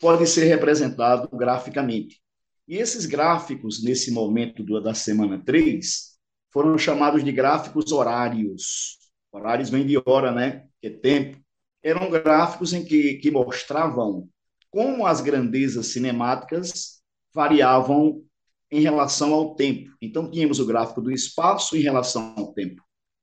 pode 0.00 0.26
ser 0.26 0.44
representado 0.44 1.28
graficamente. 1.36 2.20
E 2.66 2.76
esses 2.76 3.06
gráficos, 3.06 3.82
nesse 3.84 4.10
momento 4.10 4.64
da 4.80 4.94
semana 4.94 5.40
3, 5.44 6.16
foram 6.50 6.76
chamados 6.78 7.22
de 7.22 7.30
gráficos 7.30 7.92
horários. 7.92 8.98
Horários 9.30 9.68
vem 9.70 9.86
de 9.86 10.00
hora, 10.04 10.32
né? 10.32 10.66
Que 10.80 10.88
é 10.88 10.90
tempo. 10.90 11.38
Eram 11.82 12.10
gráficos 12.10 12.72
em 12.72 12.84
que, 12.84 13.14
que 13.14 13.30
mostravam 13.30 14.28
como 14.70 15.06
as 15.06 15.20
grandezas 15.20 15.88
cinemáticas 15.88 17.02
variavam 17.32 18.24
em 18.70 18.80
relação 18.80 19.32
ao 19.32 19.54
tempo. 19.54 19.90
Então, 20.02 20.30
tínhamos 20.30 20.58
o 20.58 20.66
gráfico 20.66 21.00
do 21.00 21.12
espaço 21.12 21.76
em 21.76 21.80
relação 21.80 22.34
ao 22.36 22.52
tempo, 22.52 22.82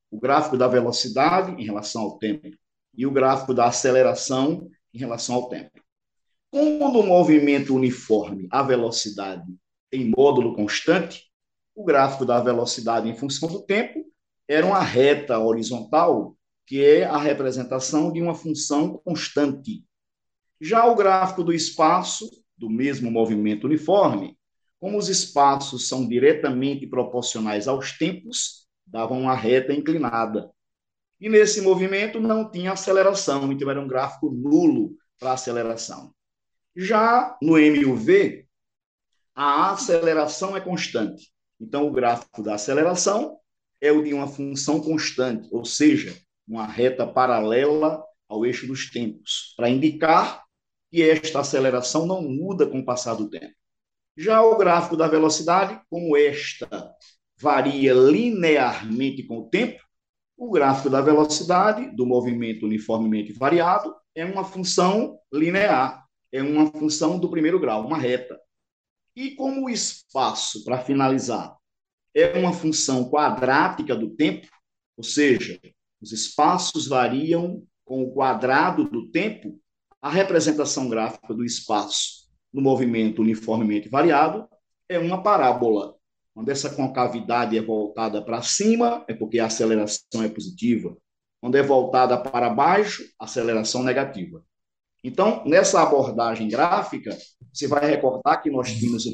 o 0.10 0.20
gráfico 0.20 0.58
da 0.58 0.68
velocidade 0.68 1.52
em 1.62 1.66
relação 1.66 2.04
ao 2.04 2.18
tempo 2.18 2.50
e 2.96 3.06
o 3.06 3.12
gráfico 3.12 3.54
da 3.54 3.66
aceleração 3.66 4.70
em 4.94 5.00
relação 5.00 5.36
ao 5.36 5.50
tempo. 5.50 5.72
Como 6.52 6.92
no 6.92 7.04
movimento 7.04 7.76
uniforme 7.76 8.48
a 8.52 8.62
velocidade 8.62 9.44
tem 9.90 10.12
módulo 10.16 10.56
constante, 10.56 11.24
o 11.76 11.84
gráfico 11.84 12.26
da 12.26 12.40
velocidade 12.40 13.10
em 13.10 13.16
função 13.16 13.50
do 13.50 13.62
tempo 13.62 14.06
era 14.48 14.66
uma 14.66 14.82
reta 14.82 15.40
horizontal, 15.40 16.36
que 16.66 16.84
é 16.84 17.04
a 17.04 17.18
representação 17.18 18.12
de 18.12 18.22
uma 18.22 18.36
função 18.36 19.00
constante. 19.04 19.84
Já 20.62 20.86
o 20.86 20.96
gráfico 20.96 21.44
do 21.44 21.52
espaço, 21.52 22.30
do 22.58 22.70
mesmo 22.70 23.10
movimento 23.10 23.66
uniforme, 23.66 24.38
como 24.80 24.98
os 24.98 25.10
espaços 25.10 25.88
são 25.88 26.08
diretamente 26.08 26.86
proporcionais 26.86 27.68
aos 27.68 27.98
tempos, 27.98 28.68
davam 28.86 29.22
uma 29.22 29.36
reta 29.36 29.74
inclinada. 29.74 30.52
E 31.24 31.30
nesse 31.30 31.62
movimento 31.62 32.20
não 32.20 32.52
tinha 32.52 32.74
aceleração, 32.74 33.50
então 33.50 33.70
era 33.70 33.80
um 33.80 33.88
gráfico 33.88 34.30
nulo 34.30 34.98
para 35.18 35.32
aceleração. 35.32 36.14
Já 36.76 37.38
no 37.42 37.58
MUV, 37.58 38.46
a 39.34 39.72
aceleração 39.72 40.58
é 40.58 40.60
constante. 40.60 41.32
Então, 41.62 41.88
o 41.88 41.94
gráfico 41.94 42.44
da 42.44 42.56
aceleração 42.56 43.38
é 43.80 43.90
o 43.90 44.04
de 44.04 44.14
uma 44.14 44.28
função 44.28 44.82
constante, 44.82 45.48
ou 45.50 45.64
seja, 45.64 46.14
uma 46.46 46.68
reta 46.68 47.08
paralela 47.08 48.04
ao 48.28 48.46
eixo 48.46 48.68
dos 48.68 48.92
tempos, 48.92 49.54
para 49.56 49.70
indicar 49.70 50.44
que 50.92 51.02
esta 51.02 51.40
aceleração 51.40 52.06
não 52.06 52.22
muda 52.22 52.68
com 52.68 52.80
o 52.80 52.86
passar 52.86 53.14
do 53.14 53.30
tempo. 53.30 53.56
Já 54.18 54.42
o 54.42 54.58
gráfico 54.58 54.98
da 54.98 55.08
velocidade, 55.08 55.80
como 55.90 56.18
esta 56.18 56.94
varia 57.38 57.94
linearmente 57.94 59.24
com 59.24 59.38
o 59.38 59.50
tempo, 59.50 59.83
o 60.38 60.52
gráfico 60.52 60.89
da 60.89 61.02
velocidade 61.02 61.96
do 61.96 62.06
movimento 62.06 62.65
uniformemente 62.65 63.32
variado 63.34 63.96
é 64.15 64.26
uma 64.26 64.43
função 64.43 65.17
linear, 65.32 66.06
é 66.32 66.41
uma 66.41 66.67
função 66.72 67.19
do 67.19 67.30
primeiro 67.30 67.60
grau, 67.60 67.86
uma 67.86 67.98
reta. 67.98 68.39
E 69.15 69.32
como 69.32 69.65
o 69.65 69.69
espaço, 69.69 70.63
para 70.63 70.80
finalizar, 70.80 71.56
é 72.15 72.38
uma 72.38 72.54
função 72.54 73.10
quadrática 73.10 73.96
do 73.96 74.10
tempo, 74.15 74.48
ou 74.98 75.04
seja, 75.04 75.60
os 76.02 76.12
espaços 76.12 76.88
variam 76.88 77.63
com 77.86 78.04
o 78.04 78.13
quadrado 78.13 78.89
do 78.89 79.10
tempo, 79.10 79.60
a 80.02 80.10
representação 80.10 80.89
gráfica 80.89 81.34
do 81.34 81.46
espaço 81.46 82.30
no 82.52 82.62
movimento 82.62 83.22
uniformemente 83.22 83.89
variado 83.89 84.48
é 84.89 85.00
uma 85.00 85.24
parábola. 85.24 85.96
Quando 86.34 86.50
essa 86.50 86.69
concavidade 86.69 87.58
é 87.58 87.62
voltada 87.62 88.24
para 88.24 88.41
cima, 88.41 89.06
é 89.08 89.13
porque 89.13 89.39
a 89.39 89.46
aceleração 89.46 90.24
é 90.24 90.30
positiva. 90.30 90.98
Quando 91.39 91.56
é 91.56 91.62
voltada 91.62 92.17
para 92.17 92.50
baixo, 92.50 93.04
aceleração 93.19 93.84
negativa. 93.84 94.43
Então, 95.04 95.43
nessa 95.46 95.82
abordagem 95.82 96.48
gráfica, 96.48 97.15
você 97.52 97.67
vai 97.67 97.86
recordar 97.89 98.41
que 98.41 98.50
nós 98.50 98.72
tínhamos 98.72 99.06
um 99.06 99.13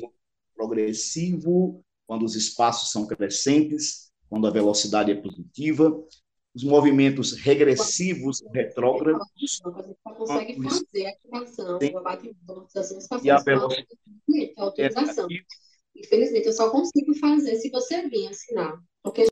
progressivo, 0.56 1.84
quando 2.06 2.24
os 2.24 2.36
espaços 2.36 2.92
são 2.92 3.08
crescentes, 3.08 4.12
quando 4.30 4.48
a 4.48 4.52
velocidade 4.52 5.12
é 5.12 5.16
positiva, 5.16 5.92
os 6.56 6.64
movimentos 6.64 7.34
regressivos, 7.34 8.44
retrógrados. 8.54 9.60
Consegue 10.04 10.62
fazer 10.62 11.06
a 11.06 11.10
ativação, 11.10 11.80
e 13.24 13.30
a 13.30 13.40
velocidade. 13.40 13.88
Infelizmente, 16.00 16.48
eu 16.48 16.54
só 16.54 16.70
consigo 16.70 17.14
fazer 17.16 17.56
se 17.58 17.70
você 17.70 18.08
vir 18.08 18.28
assinar. 18.28 18.80
Porque... 19.04 19.28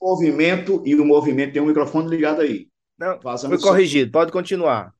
O 0.00 0.10
movimento 0.10 0.82
e 0.84 0.94
o 0.94 1.04
movimento 1.04 1.52
tem 1.52 1.62
um 1.62 1.66
microfone 1.66 2.08
ligado 2.08 2.40
aí. 2.40 2.68
Não, 2.98 3.18
foi 3.20 3.58
corrigido, 3.58 4.10
pode 4.10 4.32
continuar. 4.32 4.94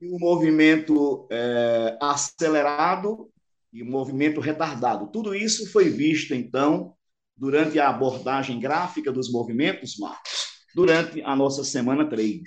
E 0.00 0.08
o 0.08 0.18
movimento 0.18 1.26
é, 1.30 1.98
acelerado 2.00 3.30
e 3.72 3.82
o 3.82 3.86
movimento 3.86 4.40
retardado. 4.40 5.10
Tudo 5.10 5.34
isso 5.34 5.70
foi 5.70 5.88
visto, 5.88 6.34
então, 6.34 6.94
durante 7.36 7.78
a 7.78 7.88
abordagem 7.88 8.58
gráfica 8.60 9.12
dos 9.12 9.30
movimentos, 9.30 9.96
Marcos, 9.98 10.64
durante 10.74 11.20
a 11.22 11.34
nossa 11.34 11.64
semana 11.64 12.08
3. 12.08 12.42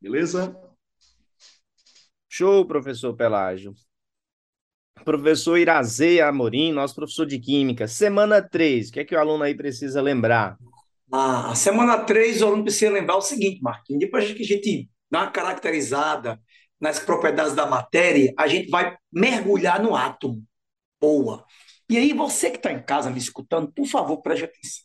Beleza? 0.00 0.56
Show, 2.28 2.66
professor 2.66 3.14
Pelágio. 3.14 3.74
Professor 5.02 5.58
Irazê 5.58 6.20
Amorim, 6.20 6.72
nosso 6.72 6.94
professor 6.94 7.26
de 7.26 7.38
Química. 7.38 7.88
Semana 7.88 8.40
3, 8.40 8.88
o 8.88 8.92
que 8.92 9.00
é 9.00 9.04
que 9.04 9.14
o 9.14 9.18
aluno 9.18 9.42
aí 9.42 9.54
precisa 9.54 10.00
lembrar? 10.00 10.56
Ah, 11.12 11.50
a 11.50 11.54
semana 11.54 11.98
3, 11.98 12.42
o 12.42 12.46
aluno 12.46 12.64
precisa 12.64 12.90
lembrar 12.90 13.16
o 13.16 13.20
seguinte, 13.20 13.60
Marquinhos. 13.62 14.00
Depois 14.00 14.32
que 14.32 14.42
a 14.42 14.46
gente 14.46 14.88
dá 15.10 15.20
uma 15.20 15.30
caracterizada 15.30 16.40
nas 16.80 16.98
propriedades 16.98 17.54
da 17.54 17.66
matéria, 17.66 18.32
a 18.38 18.46
gente 18.46 18.70
vai 18.70 18.96
mergulhar 19.12 19.82
no 19.82 19.94
átomo. 19.94 20.42
Boa. 21.00 21.44
E 21.88 21.98
aí, 21.98 22.12
você 22.12 22.50
que 22.50 22.56
está 22.56 22.72
em 22.72 22.82
casa 22.82 23.10
me 23.10 23.18
escutando, 23.18 23.70
por 23.72 23.86
favor, 23.86 24.22
preste 24.22 24.44
atenção. 24.44 24.84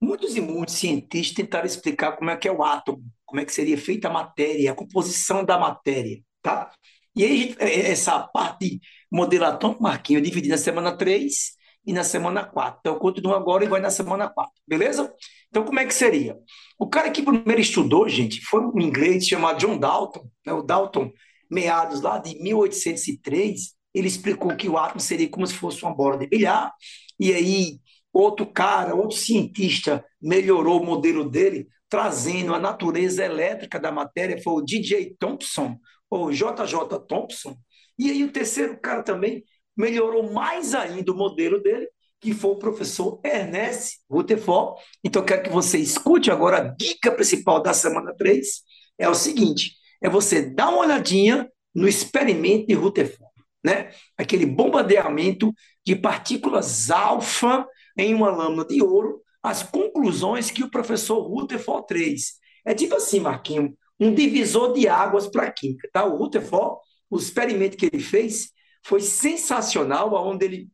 Muitos 0.00 0.36
e 0.36 0.40
muitos 0.40 0.74
cientistas 0.74 1.34
tentaram 1.34 1.66
explicar 1.66 2.12
como 2.12 2.30
é 2.30 2.36
que 2.36 2.46
é 2.46 2.52
o 2.52 2.62
átomo, 2.62 3.02
como 3.24 3.40
é 3.40 3.44
que 3.44 3.52
seria 3.52 3.76
feita 3.76 4.08
a 4.08 4.12
matéria, 4.12 4.70
a 4.70 4.74
composição 4.74 5.44
da 5.44 5.58
matéria, 5.58 6.20
tá? 6.42 6.70
E 7.16 7.24
aí, 7.24 7.56
é, 7.58 7.90
essa 7.90 8.20
parte 8.20 8.78
modelatão, 9.10 9.76
Marquinho, 9.80 10.18
eu 10.18 10.22
dividi 10.22 10.48
na 10.48 10.58
semana 10.58 10.96
3 10.96 11.52
e 11.86 11.92
na 11.92 12.04
semana 12.04 12.44
4. 12.44 12.80
Então, 12.80 12.94
eu 12.94 12.98
continuo 13.00 13.34
agora 13.34 13.64
e 13.64 13.68
vai 13.68 13.80
na 13.80 13.90
semana 13.90 14.28
4, 14.28 14.52
beleza? 14.68 15.12
Então, 15.48 15.64
como 15.64 15.80
é 15.80 15.86
que 15.86 15.94
seria? 15.94 16.36
O 16.78 16.86
cara 16.88 17.10
que 17.10 17.22
primeiro 17.22 17.60
estudou, 17.60 18.06
gente, 18.08 18.42
foi 18.42 18.60
um 18.60 18.78
inglês 18.80 19.26
chamado 19.26 19.58
John 19.58 19.78
Dalton, 19.78 20.28
né? 20.44 20.52
o 20.52 20.62
Dalton, 20.62 21.10
meados 21.50 22.02
lá 22.02 22.18
de 22.18 22.38
1803, 22.42 23.74
ele 23.94 24.08
explicou 24.08 24.54
que 24.54 24.68
o 24.68 24.76
átomo 24.76 25.00
seria 25.00 25.28
como 25.30 25.46
se 25.46 25.54
fosse 25.54 25.82
uma 25.82 25.94
bola 25.94 26.18
de 26.18 26.26
bilhar, 26.26 26.70
e 27.18 27.32
aí 27.32 27.78
outro 28.12 28.44
cara, 28.44 28.94
outro 28.94 29.16
cientista 29.16 30.04
melhorou 30.20 30.82
o 30.82 30.84
modelo 30.84 31.28
dele, 31.28 31.66
trazendo 31.88 32.54
a 32.54 32.58
natureza 32.58 33.24
elétrica 33.24 33.80
da 33.80 33.90
matéria, 33.90 34.42
foi 34.42 34.54
o 34.54 34.60
DJ 34.60 35.14
Thompson, 35.18 35.78
ou 36.10 36.30
JJ 36.30 37.00
Thompson. 37.08 37.56
E 37.98 38.10
aí 38.10 38.24
o 38.24 38.32
terceiro 38.32 38.78
cara 38.80 39.02
também 39.02 39.44
melhorou 39.76 40.32
mais 40.32 40.74
ainda 40.74 41.12
o 41.12 41.16
modelo 41.16 41.60
dele, 41.62 41.88
que 42.20 42.32
foi 42.32 42.52
o 42.52 42.58
professor 42.58 43.20
Ernest 43.24 43.98
Rutherford. 44.10 44.80
Então, 45.04 45.24
quero 45.24 45.42
que 45.42 45.50
você 45.50 45.78
escute 45.78 46.30
agora 46.30 46.58
a 46.58 46.60
dica 46.60 47.12
principal 47.12 47.62
da 47.62 47.74
semana 47.74 48.14
3, 48.16 48.62
é 48.98 49.08
o 49.08 49.14
seguinte, 49.14 49.76
é 50.02 50.08
você 50.08 50.42
dar 50.42 50.70
uma 50.70 50.80
olhadinha 50.80 51.50
no 51.74 51.86
experimento 51.86 52.66
de 52.66 52.74
Rutherford, 52.74 53.32
né? 53.62 53.90
Aquele 54.16 54.46
bombardeamento 54.46 55.52
de 55.84 55.94
partículas 55.94 56.90
alfa 56.90 57.66
em 57.98 58.14
uma 58.14 58.30
lâmina 58.30 58.64
de 58.64 58.82
ouro, 58.82 59.22
as 59.42 59.62
conclusões 59.62 60.50
que 60.50 60.64
o 60.64 60.70
professor 60.70 61.20
Rutherford 61.20 61.86
fez. 61.88 62.34
É 62.64 62.74
tipo 62.74 62.96
assim, 62.96 63.20
Marquinhos, 63.20 63.72
um 63.98 64.14
divisor 64.14 64.72
de 64.72 64.88
águas 64.88 65.26
para 65.26 65.44
a 65.44 65.52
química. 65.52 65.88
Tá? 65.92 66.04
O 66.04 66.16
Rutherford, 66.16 66.80
o 67.10 67.18
experimento 67.18 67.76
que 67.76 67.86
ele 67.86 68.02
fez 68.02 68.50
foi 68.84 69.00
sensacional, 69.00 70.12
onde 70.14 70.44
ele 70.44 70.70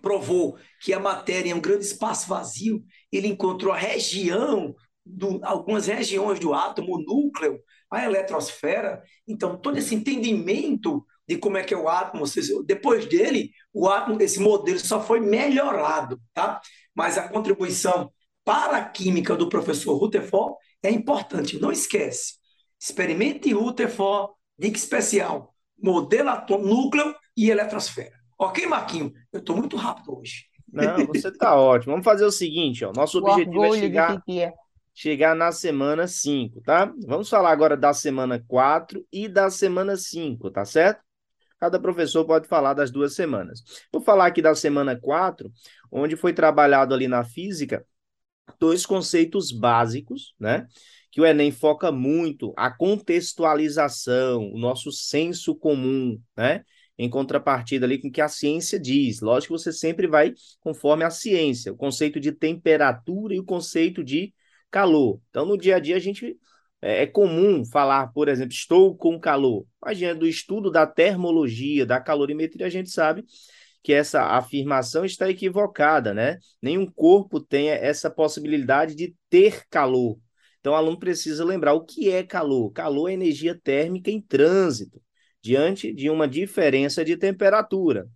provou 0.00 0.56
que 0.80 0.92
a 0.92 1.00
matéria 1.00 1.52
é 1.52 1.54
um 1.54 1.60
grande 1.60 1.84
espaço 1.84 2.28
vazio, 2.28 2.84
ele 3.10 3.28
encontrou 3.28 3.72
a 3.72 3.76
região, 3.76 4.74
do, 5.04 5.40
algumas 5.42 5.86
regiões 5.86 6.38
do 6.38 6.52
átomo, 6.52 6.96
o 6.96 7.02
núcleo, 7.02 7.60
a 7.90 8.04
eletrosfera. 8.04 9.02
Então, 9.26 9.56
todo 9.56 9.78
esse 9.78 9.94
entendimento 9.94 11.04
de 11.26 11.36
como 11.36 11.56
é 11.56 11.64
que 11.64 11.74
é 11.74 11.76
o 11.76 11.88
átomo, 11.88 12.24
depois 12.64 13.06
dele, 13.06 13.50
o 13.72 13.88
átomo, 13.88 14.20
esse 14.20 14.40
modelo 14.40 14.78
só 14.78 15.02
foi 15.02 15.20
melhorado, 15.20 16.20
tá? 16.32 16.60
Mas 16.94 17.18
a 17.18 17.28
contribuição 17.28 18.10
para 18.44 18.78
a 18.78 18.84
química 18.84 19.36
do 19.36 19.48
professor 19.48 19.96
Rutherford 19.96 20.54
é 20.82 20.90
importante, 20.90 21.60
não 21.60 21.70
esquece. 21.70 22.37
Experimente 22.78 23.52
Rutherford, 23.52 24.32
dica 24.58 24.76
especial, 24.76 25.54
modelo 25.80 26.28
atômico, 26.30 26.68
núcleo 26.68 27.14
e 27.36 27.50
eletrosfera. 27.50 28.16
Ok, 28.38 28.66
Marquinho? 28.66 29.12
Eu 29.32 29.40
estou 29.40 29.56
muito 29.56 29.76
rápido 29.76 30.18
hoje. 30.18 30.44
Não, 30.72 31.06
você 31.06 31.28
está 31.28 31.54
ótimo. 31.58 31.92
Vamos 31.92 32.04
fazer 32.04 32.24
o 32.24 32.30
seguinte, 32.30 32.84
ó. 32.84 32.92
Nosso 32.92 33.18
o 33.20 33.28
objetivo 33.28 33.64
é 33.64 33.78
chegar, 33.78 34.22
chegar 34.94 35.34
na 35.34 35.50
semana 35.50 36.06
5, 36.06 36.60
tá? 36.62 36.92
Vamos 37.06 37.28
falar 37.28 37.50
agora 37.50 37.76
da 37.76 37.92
semana 37.92 38.42
4 38.46 39.04
e 39.12 39.28
da 39.28 39.50
semana 39.50 39.96
5, 39.96 40.50
tá 40.50 40.64
certo? 40.64 41.02
Cada 41.58 41.80
professor 41.80 42.24
pode 42.24 42.46
falar 42.46 42.74
das 42.74 42.90
duas 42.90 43.14
semanas. 43.14 43.64
Vou 43.92 44.00
falar 44.00 44.26
aqui 44.26 44.40
da 44.40 44.54
semana 44.54 44.96
4, 44.96 45.50
onde 45.90 46.14
foi 46.14 46.32
trabalhado 46.32 46.94
ali 46.94 47.08
na 47.08 47.24
física 47.24 47.84
dois 48.58 48.86
conceitos 48.86 49.52
básicos, 49.52 50.34
né? 50.38 50.66
Que 51.10 51.20
o 51.20 51.26
Enem 51.26 51.50
foca 51.50 51.90
muito 51.90 52.52
a 52.56 52.70
contextualização, 52.70 54.52
o 54.52 54.58
nosso 54.58 54.92
senso 54.92 55.54
comum, 55.54 56.20
né? 56.36 56.64
Em 56.98 57.08
contrapartida 57.08 57.86
ali 57.86 57.98
com 58.00 58.08
o 58.08 58.12
que 58.12 58.20
a 58.20 58.28
ciência 58.28 58.78
diz. 58.78 59.20
Lógico 59.20 59.54
que 59.54 59.60
você 59.60 59.72
sempre 59.72 60.06
vai 60.06 60.34
conforme 60.60 61.04
a 61.04 61.10
ciência, 61.10 61.72
o 61.72 61.76
conceito 61.76 62.18
de 62.18 62.32
temperatura 62.32 63.34
e 63.34 63.40
o 63.40 63.44
conceito 63.44 64.02
de 64.02 64.34
calor. 64.70 65.20
Então, 65.30 65.46
no 65.46 65.56
dia 65.56 65.76
a 65.76 65.78
dia, 65.78 65.96
a 65.96 66.00
gente 66.00 66.36
é, 66.82 67.02
é 67.02 67.06
comum 67.06 67.64
falar, 67.64 68.08
por 68.08 68.28
exemplo, 68.28 68.52
estou 68.52 68.96
com 68.96 69.18
calor. 69.18 69.64
Imagina, 69.82 70.14
do 70.14 70.26
estudo 70.26 70.70
da 70.70 70.86
termologia, 70.86 71.86
da 71.86 72.00
calorimetria, 72.00 72.66
a 72.66 72.70
gente 72.70 72.90
sabe 72.90 73.24
que 73.82 73.92
essa 73.92 74.22
afirmação 74.22 75.04
está 75.04 75.30
equivocada, 75.30 76.12
né? 76.12 76.38
Nenhum 76.60 76.86
corpo 76.86 77.40
tem 77.40 77.70
essa 77.70 78.10
possibilidade 78.10 78.94
de 78.94 79.14
ter 79.30 79.66
calor. 79.70 80.18
Então, 80.60 80.72
o 80.72 80.76
aluno 80.76 80.98
precisa 80.98 81.44
lembrar 81.44 81.74
o 81.74 81.84
que 81.84 82.10
é 82.10 82.22
calor. 82.22 82.70
Calor 82.72 83.10
é 83.10 83.14
energia 83.14 83.58
térmica 83.58 84.10
em 84.10 84.20
trânsito, 84.20 85.00
diante 85.42 85.92
de 85.92 86.10
uma 86.10 86.26
diferença 86.26 87.04
de 87.04 87.16
temperatura. 87.16 88.06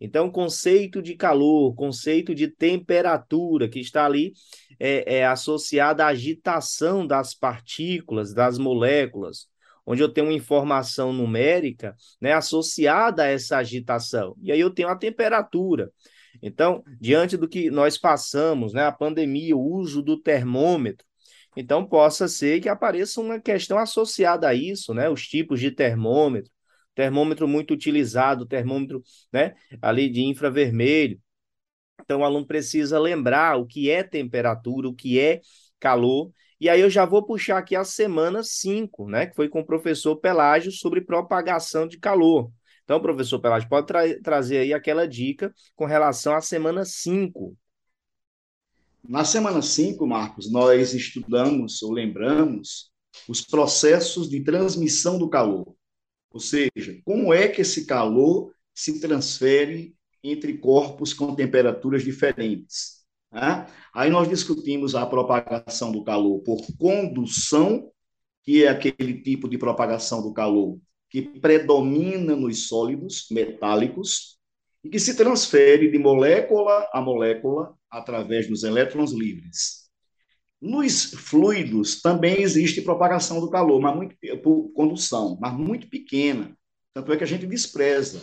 Então, 0.00 0.30
conceito 0.30 1.02
de 1.02 1.16
calor, 1.16 1.74
conceito 1.74 2.34
de 2.34 2.48
temperatura, 2.48 3.68
que 3.68 3.80
está 3.80 4.04
ali 4.04 4.32
é, 4.78 5.18
é 5.18 5.26
associado 5.26 6.02
à 6.02 6.06
agitação 6.06 7.06
das 7.06 7.34
partículas, 7.34 8.32
das 8.32 8.58
moléculas, 8.58 9.48
onde 9.84 10.02
eu 10.02 10.08
tenho 10.08 10.28
uma 10.28 10.34
informação 10.34 11.12
numérica 11.12 11.96
né, 12.20 12.32
associada 12.32 13.24
a 13.24 13.26
essa 13.26 13.56
agitação. 13.56 14.36
E 14.40 14.52
aí 14.52 14.60
eu 14.60 14.70
tenho 14.70 14.88
a 14.88 14.94
temperatura. 14.94 15.90
Então, 16.40 16.84
diante 17.00 17.36
do 17.36 17.48
que 17.48 17.70
nós 17.70 17.98
passamos, 17.98 18.72
né, 18.72 18.84
a 18.84 18.92
pandemia, 18.92 19.56
o 19.56 19.60
uso 19.60 20.00
do 20.02 20.20
termômetro, 20.20 21.07
Então, 21.56 21.84
possa 21.86 22.28
ser 22.28 22.60
que 22.60 22.68
apareça 22.68 23.20
uma 23.20 23.40
questão 23.40 23.78
associada 23.78 24.48
a 24.48 24.54
isso, 24.54 24.94
né? 24.94 25.08
Os 25.08 25.26
tipos 25.26 25.60
de 25.60 25.70
termômetro, 25.70 26.50
termômetro 26.94 27.48
muito 27.48 27.74
utilizado, 27.74 28.46
termômetro, 28.46 29.02
né? 29.32 29.54
Ali 29.82 30.08
de 30.08 30.22
infravermelho. 30.22 31.20
Então, 32.00 32.20
o 32.20 32.24
aluno 32.24 32.46
precisa 32.46 32.98
lembrar 32.98 33.56
o 33.56 33.66
que 33.66 33.90
é 33.90 34.02
temperatura, 34.02 34.88
o 34.88 34.94
que 34.94 35.18
é 35.18 35.40
calor. 35.78 36.30
E 36.60 36.68
aí 36.68 36.80
eu 36.80 36.90
já 36.90 37.04
vou 37.04 37.24
puxar 37.24 37.58
aqui 37.58 37.76
a 37.76 37.84
semana 37.84 38.42
5, 38.42 39.08
né? 39.08 39.26
Que 39.26 39.34
foi 39.34 39.48
com 39.48 39.60
o 39.60 39.66
professor 39.66 40.16
Pelágio 40.16 40.72
sobre 40.72 41.00
propagação 41.00 41.86
de 41.86 41.98
calor. 41.98 42.50
Então, 42.84 43.00
professor 43.00 43.38
Pelágio, 43.38 43.68
pode 43.68 43.86
tra 43.86 44.02
trazer 44.22 44.58
aí 44.58 44.72
aquela 44.72 45.06
dica 45.06 45.52
com 45.76 45.84
relação 45.84 46.34
à 46.34 46.40
semana 46.40 46.84
5. 46.84 47.56
Na 49.06 49.24
semana 49.24 49.62
5, 49.62 50.06
Marcos, 50.06 50.50
nós 50.50 50.94
estudamos 50.94 51.82
ou 51.82 51.92
lembramos 51.92 52.90
os 53.28 53.40
processos 53.40 54.28
de 54.28 54.40
transmissão 54.42 55.18
do 55.18 55.28
calor. 55.28 55.74
Ou 56.30 56.40
seja, 56.40 57.00
como 57.04 57.32
é 57.32 57.48
que 57.48 57.62
esse 57.62 57.86
calor 57.86 58.52
se 58.74 59.00
transfere 59.00 59.94
entre 60.22 60.58
corpos 60.58 61.12
com 61.12 61.34
temperaturas 61.34 62.04
diferentes. 62.04 63.04
Né? 63.32 63.66
Aí 63.94 64.10
nós 64.10 64.28
discutimos 64.28 64.94
a 64.94 65.06
propagação 65.06 65.92
do 65.92 66.04
calor 66.04 66.40
por 66.40 66.58
condução, 66.78 67.90
que 68.42 68.64
é 68.64 68.68
aquele 68.68 69.20
tipo 69.22 69.48
de 69.48 69.58
propagação 69.58 70.22
do 70.22 70.32
calor 70.32 70.78
que 71.10 71.22
predomina 71.22 72.36
nos 72.36 72.68
sólidos 72.68 73.26
metálicos 73.30 74.38
e 74.84 74.90
que 74.90 74.98
se 74.98 75.16
transfere 75.16 75.90
de 75.90 75.98
molécula 75.98 76.86
a 76.92 77.00
molécula 77.00 77.74
através 77.90 78.48
dos 78.48 78.62
elétrons 78.62 79.12
livres. 79.12 79.88
Nos 80.60 81.12
fluidos 81.14 82.00
também 82.02 82.42
existe 82.42 82.82
propagação 82.82 83.40
do 83.40 83.50
calor, 83.50 83.80
mas 83.80 83.94
muito 83.94 84.16
por 84.42 84.72
condução, 84.72 85.38
mas 85.40 85.52
muito 85.56 85.88
pequena. 85.88 86.56
Tanto 86.92 87.12
é 87.12 87.16
que 87.16 87.24
a 87.24 87.26
gente 87.26 87.46
despreza. 87.46 88.20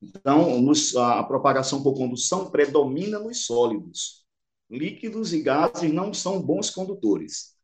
Então, 0.00 0.60
nos, 0.60 0.96
a 0.96 1.22
propagação 1.22 1.82
por 1.82 1.94
condução 1.94 2.50
predomina 2.50 3.18
nos 3.18 3.44
sólidos. 3.44 4.24
Líquidos 4.70 5.32
e 5.32 5.42
gases 5.42 5.92
não 5.92 6.12
são 6.12 6.40
bons 6.40 6.70
condutores. 6.70 7.54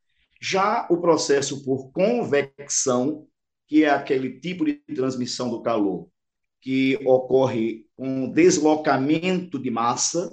Já 0.40 0.86
o 0.90 1.00
processo 1.00 1.64
por 1.64 1.90
convecção, 1.90 3.26
que 3.66 3.84
é 3.84 3.90
aquele 3.90 4.40
tipo 4.40 4.64
de 4.64 4.74
transmissão 4.94 5.50
do 5.50 5.62
calor 5.62 6.08
que 6.62 6.96
ocorre 7.04 7.86
com 7.96 8.30
deslocamento 8.30 9.58
de 9.58 9.68
massa, 9.68 10.30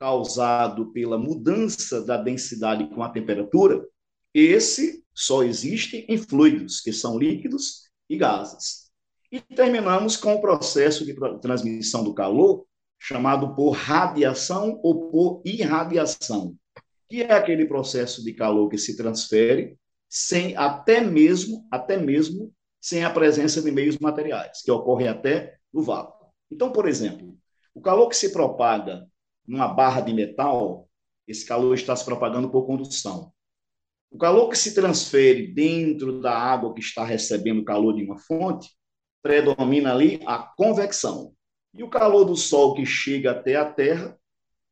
causado 0.00 0.90
pela 0.92 1.18
mudança 1.18 2.02
da 2.02 2.16
densidade 2.16 2.88
com 2.88 3.02
a 3.02 3.10
temperatura, 3.10 3.86
esse 4.32 5.04
só 5.14 5.42
existe 5.42 6.06
em 6.08 6.16
fluidos, 6.16 6.80
que 6.80 6.90
são 6.90 7.18
líquidos 7.18 7.82
e 8.08 8.16
gases. 8.16 8.90
E 9.30 9.40
terminamos 9.40 10.16
com 10.16 10.34
o 10.34 10.40
processo 10.40 11.04
de 11.04 11.14
transmissão 11.40 12.02
do 12.02 12.14
calor, 12.14 12.64
chamado 12.98 13.54
por 13.54 13.72
radiação 13.72 14.80
ou 14.82 15.10
por 15.10 15.42
irradiação, 15.44 16.56
que 17.08 17.22
é 17.22 17.32
aquele 17.32 17.66
processo 17.66 18.24
de 18.24 18.32
calor 18.32 18.70
que 18.70 18.78
se 18.78 18.96
transfere 18.96 19.76
sem 20.08 20.56
até 20.56 21.00
mesmo, 21.02 21.66
até 21.70 21.96
mesmo 21.96 22.52
sem 22.80 23.04
a 23.04 23.10
presença 23.10 23.60
de 23.60 23.70
meios 23.70 23.98
materiais, 23.98 24.62
que 24.62 24.70
ocorre 24.70 25.06
até 25.06 25.58
no 25.72 25.82
vácuo. 25.82 26.26
Então, 26.50 26.72
por 26.72 26.88
exemplo, 26.88 27.36
o 27.74 27.80
calor 27.80 28.08
que 28.08 28.16
se 28.16 28.32
propaga 28.32 29.06
numa 29.46 29.68
barra 29.68 30.00
de 30.00 30.12
metal, 30.12 30.88
esse 31.26 31.46
calor 31.46 31.74
está 31.74 31.94
se 31.94 32.04
propagando 32.04 32.50
por 32.50 32.66
condução. 32.66 33.32
O 34.10 34.18
calor 34.18 34.48
que 34.48 34.58
se 34.58 34.74
transfere 34.74 35.46
dentro 35.46 36.20
da 36.20 36.36
água 36.36 36.74
que 36.74 36.80
está 36.80 37.04
recebendo 37.04 37.64
calor 37.64 37.94
de 37.94 38.02
uma 38.02 38.18
fonte, 38.18 38.68
predomina 39.22 39.92
ali 39.92 40.20
a 40.26 40.38
convecção. 40.38 41.32
E 41.72 41.82
o 41.84 41.88
calor 41.88 42.24
do 42.24 42.34
Sol 42.34 42.74
que 42.74 42.84
chega 42.84 43.30
até 43.30 43.54
a 43.54 43.70
Terra 43.70 44.18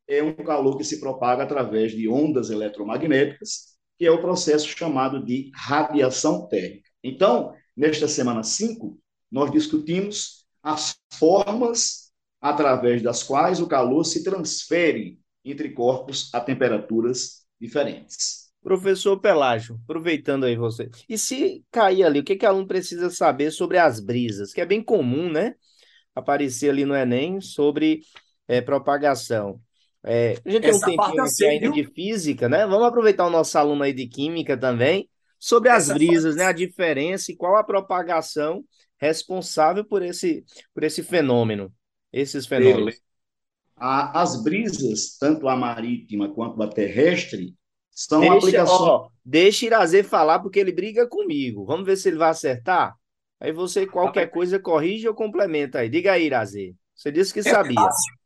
é 0.08 0.22
um 0.22 0.34
calor 0.34 0.76
que 0.76 0.84
se 0.84 0.98
propaga 0.98 1.44
através 1.44 1.92
de 1.92 2.08
ondas 2.08 2.50
eletromagnéticas, 2.50 3.76
que 3.96 4.06
é 4.06 4.10
o 4.10 4.20
processo 4.20 4.66
chamado 4.68 5.24
de 5.24 5.50
radiação 5.54 6.48
térmica. 6.48 6.88
Então, 7.04 7.54
nesta 7.76 8.08
semana 8.08 8.42
5, 8.42 8.98
nós 9.30 9.50
discutimos 9.52 10.44
as 10.62 10.96
formas 11.12 12.07
através 12.40 13.02
das 13.02 13.22
quais 13.22 13.60
o 13.60 13.66
calor 13.66 14.04
se 14.04 14.22
transfere 14.22 15.18
entre 15.44 15.70
corpos 15.70 16.30
a 16.32 16.40
temperaturas 16.40 17.44
diferentes. 17.60 18.48
Professor 18.62 19.18
Pelágio, 19.18 19.80
aproveitando 19.84 20.44
aí 20.44 20.56
você, 20.56 20.90
e 21.08 21.16
se 21.16 21.64
cair 21.70 22.04
ali, 22.04 22.20
o 22.20 22.24
que, 22.24 22.36
que 22.36 22.44
o 22.44 22.48
aluno 22.48 22.66
precisa 22.66 23.08
saber 23.08 23.50
sobre 23.50 23.78
as 23.78 24.00
brisas? 24.00 24.52
Que 24.52 24.60
é 24.60 24.66
bem 24.66 24.82
comum, 24.82 25.30
né? 25.30 25.54
Aparecer 26.14 26.70
ali 26.70 26.84
no 26.84 26.94
Enem 26.94 27.40
sobre 27.40 28.00
é, 28.46 28.60
propagação. 28.60 29.60
É, 30.04 30.36
a 30.44 30.50
gente 30.50 30.66
Essa 30.66 30.86
tem 30.86 30.94
um 30.94 31.02
tempinho 31.02 31.22
aqui 31.22 31.44
ainda 31.44 31.70
de 31.70 31.84
física, 31.84 32.48
né? 32.48 32.66
Vamos 32.66 32.86
aproveitar 32.86 33.26
o 33.26 33.30
nosso 33.30 33.56
aluno 33.56 33.82
aí 33.82 33.92
de 33.92 34.06
química 34.06 34.56
também, 34.56 35.08
sobre 35.38 35.70
as 35.70 35.84
Essa 35.84 35.94
brisas, 35.94 36.36
né? 36.36 36.44
A 36.44 36.52
diferença 36.52 37.30
e 37.30 37.36
qual 37.36 37.56
a 37.56 37.64
propagação 37.64 38.64
responsável 39.00 39.84
por 39.84 40.02
esse, 40.02 40.44
por 40.74 40.82
esse 40.82 41.02
fenômeno 41.02 41.72
esses 42.12 42.46
fenômenos? 42.46 43.00
as 43.80 44.42
brisas, 44.42 45.16
tanto 45.18 45.48
a 45.48 45.56
marítima 45.56 46.28
quanto 46.28 46.60
a 46.62 46.68
terrestre, 46.68 47.54
são 47.90 48.20
deixa, 48.20 48.36
aplicações. 48.36 48.80
Ó, 48.80 49.08
deixa 49.24 49.66
Irazê 49.66 50.02
falar, 50.02 50.40
porque 50.40 50.58
ele 50.58 50.72
briga 50.72 51.06
comigo. 51.06 51.64
Vamos 51.64 51.86
ver 51.86 51.96
se 51.96 52.08
ele 52.08 52.18
vai 52.18 52.30
acertar? 52.30 52.94
Aí 53.40 53.52
você, 53.52 53.86
qualquer 53.86 54.30
coisa, 54.30 54.58
corrige 54.58 55.08
ou 55.08 55.14
complementa 55.14 55.78
aí. 55.78 55.88
Diga 55.88 56.12
aí, 56.12 56.26
Irazê. 56.26 56.74
Você 56.94 57.12
disse 57.12 57.32
que 57.32 57.40
é 57.40 57.42
sabia. 57.44 57.74
Fácil. 57.74 58.18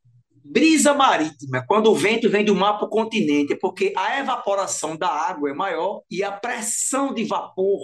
Brisa 0.44 0.92
marítima, 0.92 1.64
quando 1.66 1.90
o 1.90 1.94
vento 1.94 2.28
vem 2.28 2.44
do 2.44 2.54
mar 2.54 2.76
para 2.76 2.86
o 2.86 2.90
continente, 2.90 3.52
é 3.52 3.56
porque 3.56 3.92
a 3.96 4.18
evaporação 4.18 4.96
da 4.96 5.08
água 5.08 5.50
é 5.50 5.54
maior 5.54 6.02
e 6.10 6.24
a 6.24 6.32
pressão 6.32 7.14
de 7.14 7.24
vapor 7.24 7.78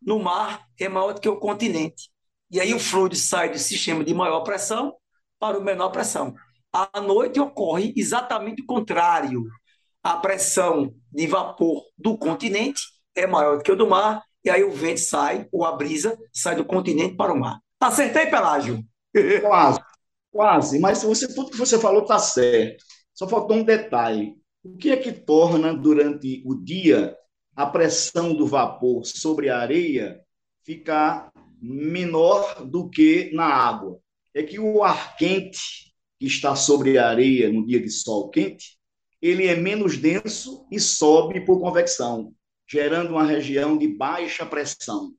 no 0.00 0.20
mar 0.20 0.64
é 0.78 0.88
maior 0.88 1.12
do 1.12 1.20
que 1.20 1.28
o 1.28 1.38
continente. 1.38 2.10
E 2.50 2.60
aí 2.60 2.72
o 2.72 2.78
fluido 2.78 3.16
sai 3.16 3.50
do 3.50 3.58
sistema 3.58 4.04
de 4.04 4.14
maior 4.14 4.42
pressão 4.42 4.94
para 5.44 5.58
o 5.58 5.62
menor 5.62 5.90
pressão. 5.90 6.34
À 6.72 7.02
noite 7.02 7.38
ocorre 7.38 7.92
exatamente 7.94 8.62
o 8.62 8.66
contrário. 8.66 9.44
A 10.02 10.16
pressão 10.16 10.94
de 11.12 11.26
vapor 11.26 11.82
do 11.98 12.16
continente 12.16 12.80
é 13.14 13.26
maior 13.26 13.58
do 13.58 13.62
que 13.62 13.70
o 13.70 13.76
do 13.76 13.86
mar, 13.86 14.22
e 14.42 14.48
aí 14.48 14.64
o 14.64 14.72
vento 14.72 15.00
sai, 15.00 15.46
ou 15.52 15.66
a 15.66 15.72
brisa 15.72 16.18
sai 16.32 16.56
do 16.56 16.64
continente 16.64 17.14
para 17.14 17.30
o 17.30 17.38
mar. 17.38 17.60
Acertei, 17.78 18.24
Pelágio? 18.24 18.82
Quase, 19.42 19.80
quase. 20.32 20.78
Mas 20.78 21.02
você, 21.02 21.28
tudo 21.34 21.50
que 21.50 21.58
você 21.58 21.78
falou 21.78 22.04
está 22.04 22.18
certo. 22.18 22.82
Só 23.12 23.28
faltou 23.28 23.58
um 23.58 23.64
detalhe. 23.64 24.34
O 24.64 24.78
que 24.78 24.92
é 24.92 24.96
que 24.96 25.12
torna, 25.12 25.74
durante 25.74 26.42
o 26.46 26.54
dia, 26.54 27.14
a 27.54 27.66
pressão 27.66 28.34
do 28.34 28.46
vapor 28.46 29.04
sobre 29.04 29.50
a 29.50 29.58
areia 29.58 30.22
ficar 30.64 31.30
menor 31.60 32.64
do 32.64 32.88
que 32.88 33.30
na 33.34 33.44
água? 33.44 34.02
É 34.34 34.42
que 34.42 34.58
o 34.58 34.82
ar 34.82 35.16
quente 35.16 35.94
que 36.18 36.26
está 36.26 36.56
sobre 36.56 36.98
a 36.98 37.08
areia 37.08 37.50
no 37.50 37.64
dia 37.64 37.80
de 37.80 37.90
sol 37.90 38.28
quente, 38.30 38.76
ele 39.22 39.46
é 39.46 39.54
menos 39.54 39.96
denso 39.96 40.66
e 40.70 40.78
sobe 40.78 41.44
por 41.44 41.60
convecção, 41.60 42.34
gerando 42.68 43.10
uma 43.12 43.24
região 43.24 43.78
de 43.78 43.88
baixa 43.88 44.44
pressão. 44.44 45.14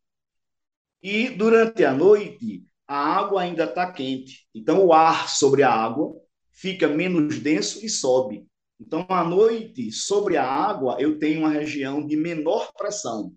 E 1.01 1.29
durante 1.29 1.83
a 1.83 1.93
noite, 1.93 2.63
a 2.87 2.97
água 2.97 3.41
ainda 3.41 3.63
está 3.63 3.91
quente. 3.91 4.47
Então, 4.53 4.85
o 4.85 4.93
ar 4.93 5.29
sobre 5.29 5.63
a 5.63 5.71
água 5.71 6.13
fica 6.51 6.87
menos 6.87 7.39
denso 7.39 7.83
e 7.85 7.89
sobe. 7.89 8.45
Então, 8.79 9.05
à 9.09 9.23
noite, 9.23 9.91
sobre 9.91 10.37
a 10.37 10.45
água, 10.45 10.97
eu 10.99 11.17
tenho 11.17 11.39
uma 11.41 11.49
região 11.49 12.05
de 12.05 12.15
menor 12.15 12.71
pressão, 12.73 13.33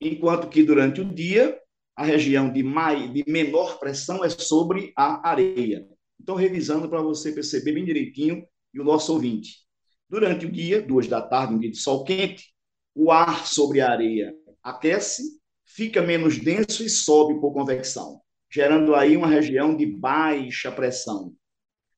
enquanto 0.00 0.48
que 0.48 0.62
durante 0.62 1.00
o 1.00 1.04
dia 1.04 1.58
a 1.98 2.04
região 2.04 2.48
de, 2.48 2.62
mai, 2.62 3.08
de 3.08 3.24
menor 3.26 3.80
pressão 3.80 4.24
é 4.24 4.28
sobre 4.30 4.92
a 4.96 5.28
areia. 5.28 5.84
Então, 6.20 6.36
revisando 6.36 6.88
para 6.88 7.02
você 7.02 7.32
perceber 7.32 7.72
bem 7.72 7.84
direitinho 7.84 8.46
e 8.72 8.80
o 8.80 8.84
nosso 8.84 9.12
ouvinte. 9.12 9.66
Durante 10.08 10.46
o 10.46 10.52
dia, 10.52 10.80
duas 10.80 11.08
da 11.08 11.20
tarde, 11.20 11.54
um 11.54 11.58
dia 11.58 11.72
de 11.72 11.76
sol 11.76 12.04
quente, 12.04 12.54
o 12.94 13.10
ar 13.10 13.44
sobre 13.48 13.80
a 13.80 13.90
areia 13.90 14.32
aquece, 14.62 15.40
fica 15.64 16.00
menos 16.00 16.38
denso 16.38 16.84
e 16.84 16.88
sobe 16.88 17.40
por 17.40 17.52
convecção, 17.52 18.20
gerando 18.48 18.94
aí 18.94 19.16
uma 19.16 19.26
região 19.26 19.76
de 19.76 19.84
baixa 19.84 20.70
pressão. 20.70 21.34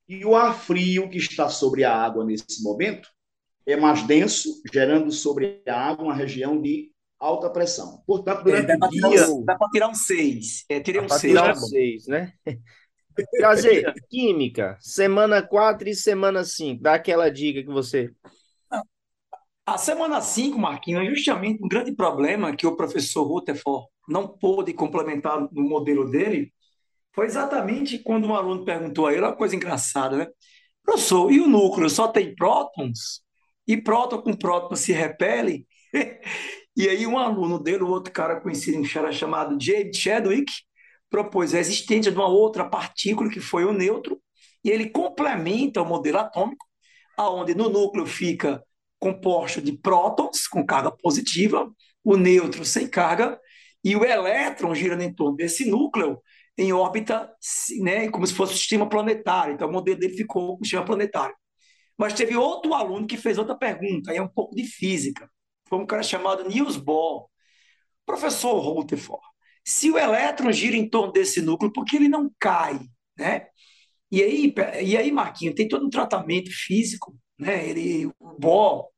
E 0.09 0.25
o 0.25 0.35
ar 0.35 0.59
frio 0.59 1.11
que 1.11 1.19
está 1.19 1.51
sobre 1.51 1.85
a 1.85 1.95
água 1.95 2.25
nesse 2.25 2.63
momento 2.63 3.07
é 3.67 3.77
mais 3.77 4.03
denso, 4.07 4.63
gerando 4.73 5.13
sobre 5.13 5.61
a 5.69 5.89
água 5.89 6.07
uma 6.07 6.15
região 6.15 6.59
de 6.59 6.91
alta 7.21 7.51
pressão. 7.51 8.03
Portanto, 8.07 8.45
durante 8.45 8.71
é, 8.71 8.77
o 8.77 8.89
dia. 8.89 9.45
dá 9.45 9.57
para 9.57 9.69
tirar 9.69 9.89
um 9.89 9.95
6. 9.95 10.65
É, 10.69 10.81
tirei 10.81 11.03
um 11.03 11.09
6. 11.09 11.21
Tirar 11.21 11.53
um 11.53 11.61
6, 11.61 12.07
né? 12.07 12.33
Prazer, 13.39 13.93
química, 14.09 14.79
semana 14.81 15.43
4 15.43 15.91
e 15.91 15.95
semana 15.95 16.43
5. 16.43 16.83
Dá 16.83 16.95
aquela 16.95 17.31
dica 17.31 17.63
que 17.63 17.69
você. 17.69 18.11
A 19.67 19.77
semana 19.77 20.21
5, 20.21 20.59
Marquinhos, 20.59 21.07
é 21.07 21.11
justamente 21.15 21.63
um 21.63 21.69
grande 21.69 21.93
problema 21.93 22.57
que 22.57 22.67
o 22.67 22.75
professor 22.75 23.25
Rutherford 23.25 23.87
não 24.09 24.27
pôde 24.27 24.73
complementar 24.73 25.41
no 25.53 25.63
modelo 25.63 26.11
dele, 26.11 26.53
foi 27.15 27.27
exatamente 27.27 27.99
quando 27.99 28.27
um 28.27 28.35
aluno 28.35 28.65
perguntou 28.65 29.07
a 29.07 29.13
ele, 29.13 29.23
uma 29.23 29.37
coisa 29.37 29.55
engraçada, 29.55 30.17
né? 30.17 30.27
Professor, 30.83 31.31
e 31.31 31.41
o 31.41 31.49
núcleo 31.49 31.91
só 31.91 32.09
tem 32.09 32.35
prótons? 32.35 33.23
E 33.67 33.77
próton 33.77 34.23
com 34.23 34.33
próton 34.35 34.75
se 34.75 34.93
repele? 34.93 35.67
e 36.77 36.89
aí 36.89 37.07
um 37.07 37.19
aluno 37.19 37.59
dele, 37.59 37.83
o 37.83 37.89
outro 37.89 38.13
cara 38.13 38.41
conhecido 38.41 38.79
um 38.79 38.89
cara 38.89 39.13
chamado 39.13 39.57
James 39.61 39.97
Chadwick, 39.97 40.53
propôs 41.09 41.55
a 41.55 41.59
existência 41.59 42.11
de 42.13 42.17
uma 42.19 42.29
outra 42.29 42.69
partícula 42.69 43.29
que 43.31 43.41
foi 43.41 43.65
o 43.65 43.73
nêutron, 43.73 44.17
e 44.65 44.71
ele 44.71 44.91
complementa 44.91 45.83
o 45.83 45.87
modelo 45.87 46.19
atômico, 46.19 46.65
aonde 47.17 47.55
no 47.55 47.69
núcleo 47.69 48.07
fica 48.07 48.63
composto 48.99 49.61
de 49.61 49.73
prótons 49.73 50.47
com 50.47 50.65
carga 50.65 50.91
positiva, 50.91 51.71
o 52.05 52.17
nêutron 52.17 52.65
sem 52.65 52.87
carga, 52.87 53.41
e 53.83 53.97
o 53.97 54.05
elétron 54.05 54.75
girando 54.75 55.03
em 55.03 55.13
torno 55.13 55.37
desse 55.37 55.69
núcleo 55.69 56.21
em 56.57 56.73
órbita, 56.73 57.33
né, 57.81 58.09
como 58.11 58.27
se 58.27 58.35
fosse 58.35 58.53
um 58.53 58.57
sistema 58.57 58.89
planetário. 58.89 59.55
Então, 59.55 59.69
o 59.69 59.73
modelo 59.73 59.99
dele 59.99 60.15
ficou 60.15 60.57
com 60.57 60.61
um 60.61 60.65
sistema 60.65 60.85
planetário. 60.85 61.35
Mas 61.97 62.13
teve 62.13 62.37
outro 62.37 62.75
aluno 62.75 63.07
que 63.07 63.17
fez 63.17 63.39
outra 63.39 63.57
pergunta, 63.57 64.11
aí 64.11 64.19
é 64.19 64.23
um 64.23 64.29
pouco 64.29 64.55
de 64.55 64.65
física. 64.65 65.31
Foi 65.71 65.79
um 65.79 65.87
cara 65.87 66.03
chamado 66.03 66.47
Niels 66.49 66.77
Bohr. 66.77 67.31
Professor 68.05 68.59
Rutherford, 68.59 69.23
se 69.65 69.91
o 69.91 69.97
elétron 69.97 70.51
gira 70.51 70.77
em 70.77 70.89
torno 70.89 71.13
desse 71.13 71.41
núcleo, 71.41 71.73
por 71.73 71.85
que 71.85 71.97
ele 71.97 72.09
não 72.09 72.31
cai? 72.41 72.81
Né? 73.17 73.47
E 74.11 74.21
aí, 74.23 74.55
e 74.83 74.97
aí, 74.97 75.13
Marquinhos, 75.13 75.55
tem 75.55 75.69
todo 75.69 75.87
um 75.87 75.91
tratamento 75.91 76.51
físico, 76.51 77.17
né? 77.39 77.69
Ele, 77.69 78.07
o 78.19 78.37
Bohr, 78.37 78.89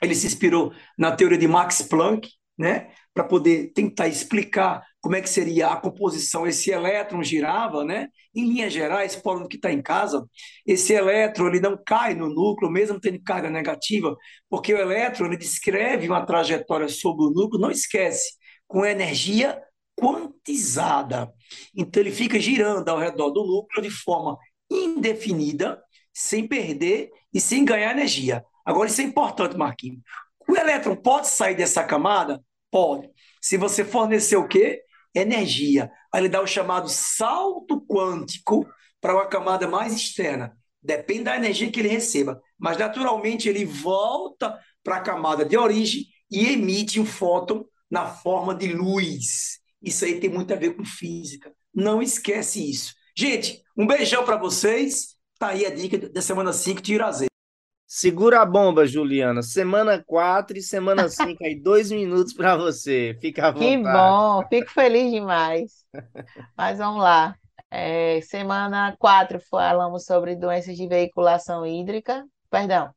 ele 0.00 0.14
se 0.14 0.26
inspirou 0.26 0.72
na 0.96 1.10
teoria 1.10 1.38
de 1.38 1.48
Max 1.48 1.82
Planck, 1.82 2.30
né? 2.56 2.92
Para 3.12 3.24
poder 3.24 3.72
tentar 3.72 4.06
explicar 4.06 4.86
como 5.02 5.16
é 5.16 5.20
que 5.20 5.28
seria 5.28 5.66
a 5.68 5.76
composição, 5.76 6.46
esse 6.46 6.70
elétron 6.70 7.24
girava, 7.24 7.84
né? 7.84 8.08
Em 8.32 8.46
linhas 8.46 8.72
gerais, 8.72 9.16
por 9.16 9.48
que 9.48 9.56
está 9.56 9.72
em 9.72 9.82
casa, 9.82 10.24
esse 10.64 10.92
elétron 10.92 11.48
ele 11.48 11.58
não 11.58 11.76
cai 11.84 12.14
no 12.14 12.28
núcleo, 12.28 12.70
mesmo 12.70 13.00
tendo 13.00 13.20
carga 13.20 13.50
negativa, 13.50 14.16
porque 14.48 14.72
o 14.72 14.78
elétron 14.78 15.26
ele 15.26 15.36
descreve 15.36 16.06
uma 16.06 16.24
trajetória 16.24 16.88
sobre 16.88 17.24
o 17.24 17.30
núcleo, 17.30 17.60
não 17.60 17.70
esquece, 17.72 18.34
com 18.68 18.86
energia 18.86 19.60
quantizada. 19.96 21.32
Então 21.76 22.00
ele 22.00 22.12
fica 22.12 22.38
girando 22.38 22.88
ao 22.88 22.98
redor 22.98 23.30
do 23.30 23.44
núcleo 23.44 23.82
de 23.82 23.90
forma 23.90 24.38
indefinida, 24.70 25.82
sem 26.14 26.46
perder 26.46 27.10
e 27.34 27.40
sem 27.40 27.64
ganhar 27.64 27.90
energia. 27.90 28.44
Agora, 28.64 28.88
isso 28.88 29.00
é 29.00 29.04
importante, 29.04 29.56
Marquinhos. 29.56 30.00
O 30.48 30.56
elétron 30.56 30.94
pode 30.94 31.28
sair 31.28 31.56
dessa 31.56 31.82
camada? 31.82 32.40
Pode. 32.70 33.10
Se 33.40 33.56
você 33.56 33.84
fornecer 33.84 34.36
o 34.36 34.46
quê? 34.46 34.80
Energia. 35.14 35.90
Aí 36.12 36.22
ele 36.22 36.28
dá 36.28 36.40
o 36.40 36.46
chamado 36.46 36.88
salto 36.88 37.80
quântico 37.86 38.66
para 39.00 39.14
uma 39.14 39.26
camada 39.26 39.68
mais 39.68 39.94
externa. 39.94 40.56
Depende 40.82 41.24
da 41.24 41.36
energia 41.36 41.70
que 41.70 41.80
ele 41.80 41.88
receba. 41.88 42.40
Mas, 42.58 42.76
naturalmente, 42.76 43.48
ele 43.48 43.64
volta 43.64 44.58
para 44.82 44.96
a 44.96 45.00
camada 45.00 45.44
de 45.44 45.56
origem 45.56 46.06
e 46.30 46.48
emite 46.48 46.98
um 46.98 47.06
fóton 47.06 47.64
na 47.90 48.06
forma 48.06 48.54
de 48.54 48.72
luz. 48.72 49.60
Isso 49.82 50.04
aí 50.04 50.18
tem 50.18 50.30
muito 50.30 50.52
a 50.52 50.56
ver 50.56 50.76
com 50.76 50.84
física. 50.84 51.52
Não 51.74 52.02
esquece 52.02 52.68
isso. 52.68 52.94
Gente, 53.16 53.62
um 53.76 53.86
beijão 53.86 54.24
para 54.24 54.36
vocês. 54.36 55.16
Tá 55.38 55.48
aí 55.48 55.66
a 55.66 55.74
dica 55.74 55.98
da 55.98 56.22
semana 56.22 56.52
5 56.52 56.80
de 56.80 56.94
Irazê. 56.94 57.31
Segura 57.94 58.40
a 58.40 58.46
bomba, 58.46 58.86
Juliana. 58.86 59.42
Semana 59.42 60.02
4 60.02 60.56
e 60.56 60.62
semana 60.62 61.10
5 61.12 61.44
aí, 61.44 61.54
dois 61.54 61.92
minutos 61.92 62.32
para 62.32 62.56
você. 62.56 63.18
Fica 63.20 63.48
à 63.48 63.50
vontade. 63.50 63.70
Que 63.70 63.82
bom, 63.82 64.48
fico 64.48 64.70
feliz 64.70 65.12
demais. 65.12 65.84
Mas 66.56 66.78
vamos 66.78 67.02
lá. 67.02 67.36
É, 67.70 68.18
semana 68.22 68.96
4 68.98 69.38
falamos 69.40 70.06
sobre 70.06 70.34
doenças 70.34 70.74
de 70.74 70.88
veiculação 70.88 71.66
hídrica. 71.66 72.24
Perdão. 72.48 72.90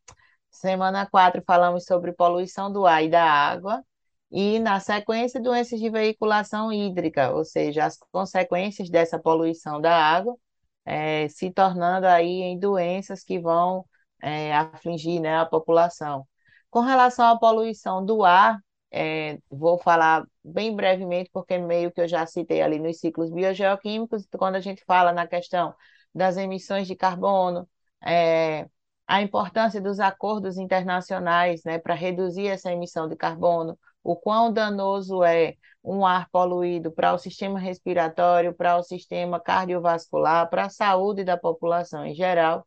Semana 0.50 1.06
4 1.06 1.44
falamos 1.46 1.84
sobre 1.84 2.14
poluição 2.14 2.72
do 2.72 2.86
ar 2.86 3.04
e 3.04 3.10
da 3.10 3.22
água. 3.22 3.84
E 4.32 4.60
na 4.60 4.80
sequência, 4.80 5.42
doenças 5.42 5.78
de 5.78 5.90
veiculação 5.90 6.72
hídrica, 6.72 7.32
ou 7.32 7.44
seja, 7.44 7.84
as 7.84 7.98
consequências 8.14 8.90
dessa 8.90 9.20
poluição 9.20 9.82
da 9.82 9.94
água, 9.94 10.38
é, 10.86 11.28
se 11.28 11.52
tornando 11.52 12.08
aí 12.08 12.44
em 12.44 12.58
doenças 12.58 13.26
que 13.26 13.38
vão 13.38 13.84
é, 14.26 14.54
afligir 14.56 15.22
né, 15.22 15.38
a 15.38 15.46
população. 15.46 16.28
Com 16.70 16.82
relação 16.82 17.26
à 17.28 17.38
poluição 17.38 18.04
do 18.04 18.24
ar, 18.26 18.60
é, 18.92 19.38
vou 19.50 19.78
falar 19.78 20.26
bem 20.44 20.76
brevemente, 20.76 21.30
porque 21.32 21.58
meio 21.60 21.92
que 21.92 22.02
eu 22.02 22.08
já 22.08 22.26
citei 22.26 22.62
ali 22.62 22.80
nos 22.80 23.00
ciclos 23.00 23.30
biogeoquímicos, 23.32 24.28
quando 24.38 24.56
a 24.56 24.60
gente 24.60 24.84
fala 24.86 25.14
na 25.14 25.28
questão 25.28 25.76
das 26.14 26.38
emissões 26.38 26.88
de 26.88 26.96
carbono, 26.96 27.70
é, 28.04 28.68
a 29.08 29.22
importância 29.22 29.80
dos 29.82 30.00
acordos 30.00 30.58
internacionais 30.58 31.64
né, 31.64 31.78
para 31.78 31.94
reduzir 31.94 32.48
essa 32.48 32.72
emissão 32.72 33.08
de 33.08 33.16
carbono, 33.16 33.78
o 34.04 34.16
quão 34.16 34.52
danoso 34.52 35.24
é 35.24 35.56
um 35.84 36.06
ar 36.06 36.28
poluído 36.32 36.92
para 36.92 37.14
o 37.14 37.18
sistema 37.20 37.60
respiratório, 37.60 38.56
para 38.56 38.78
o 38.78 38.84
sistema 38.84 39.40
cardiovascular, 39.40 40.50
para 40.50 40.66
a 40.66 40.70
saúde 40.70 41.24
da 41.24 41.38
população 41.38 42.06
em 42.06 42.16
geral. 42.16 42.66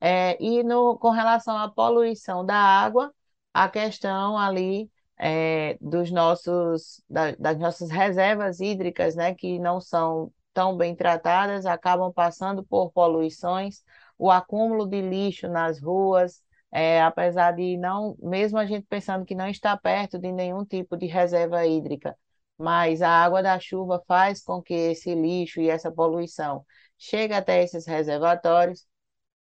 É, 0.00 0.42
e 0.42 0.62
no, 0.62 0.96
com 0.98 1.10
relação 1.10 1.56
à 1.56 1.68
poluição 1.70 2.44
da 2.44 2.54
água, 2.56 3.12
a 3.52 3.68
questão 3.68 4.38
ali 4.38 4.90
é, 5.18 5.76
dos 5.80 6.10
nossos, 6.10 7.02
da, 7.10 7.32
das 7.32 7.58
nossas 7.58 7.90
reservas 7.90 8.60
hídricas, 8.60 9.16
né, 9.16 9.34
que 9.34 9.58
não 9.58 9.80
são 9.80 10.32
tão 10.54 10.76
bem 10.76 10.94
tratadas, 10.94 11.66
acabam 11.66 12.12
passando 12.12 12.64
por 12.64 12.90
poluições, 12.92 13.82
o 14.16 14.30
acúmulo 14.30 14.86
de 14.86 15.00
lixo 15.00 15.48
nas 15.48 15.80
ruas, 15.80 16.42
é, 16.70 17.00
apesar 17.02 17.52
de 17.52 17.76
não, 17.76 18.16
mesmo 18.20 18.58
a 18.58 18.66
gente 18.66 18.86
pensando 18.86 19.24
que 19.24 19.34
não 19.34 19.48
está 19.48 19.76
perto 19.76 20.18
de 20.18 20.30
nenhum 20.32 20.64
tipo 20.64 20.96
de 20.96 21.06
reserva 21.06 21.66
hídrica, 21.66 22.16
mas 22.56 23.02
a 23.02 23.10
água 23.10 23.42
da 23.42 23.58
chuva 23.58 24.02
faz 24.06 24.42
com 24.42 24.60
que 24.62 24.74
esse 24.74 25.14
lixo 25.14 25.60
e 25.60 25.68
essa 25.70 25.90
poluição 25.90 26.64
chegue 26.98 27.32
até 27.34 27.62
esses 27.62 27.86
reservatórios 27.86 28.84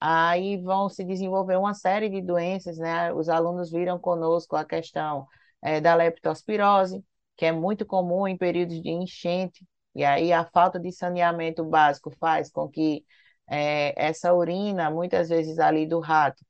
aí 0.01 0.57
vão 0.59 0.89
se 0.89 1.05
desenvolver 1.05 1.57
uma 1.57 1.75
série 1.75 2.09
de 2.09 2.21
doenças, 2.23 2.79
né? 2.79 3.13
Os 3.13 3.29
alunos 3.29 3.71
viram 3.71 3.99
conosco 3.99 4.57
a 4.57 4.65
questão 4.65 5.27
é, 5.63 5.81
da 5.81 5.95
leptospirose, 5.95 7.05
que 7.37 7.47
é 7.47 7.53
muito 7.53 7.85
comum 7.87 8.27
em 8.27 8.37
períodos 8.37 8.81
de 8.83 8.91
enchente, 8.91 9.65
e 9.95 10.05
aí 10.05 10.33
a 10.33 10.45
falta 10.45 10.79
de 10.79 10.93
saneamento 10.93 11.65
básico 11.65 12.11
faz 12.19 12.51
com 12.51 12.69
que 12.69 13.05
é, 13.49 13.95
essa 13.97 14.35
urina, 14.35 14.91
muitas 14.91 15.29
vezes 15.29 15.59
ali 15.59 15.87
do 15.87 16.01
rato, 16.01 16.45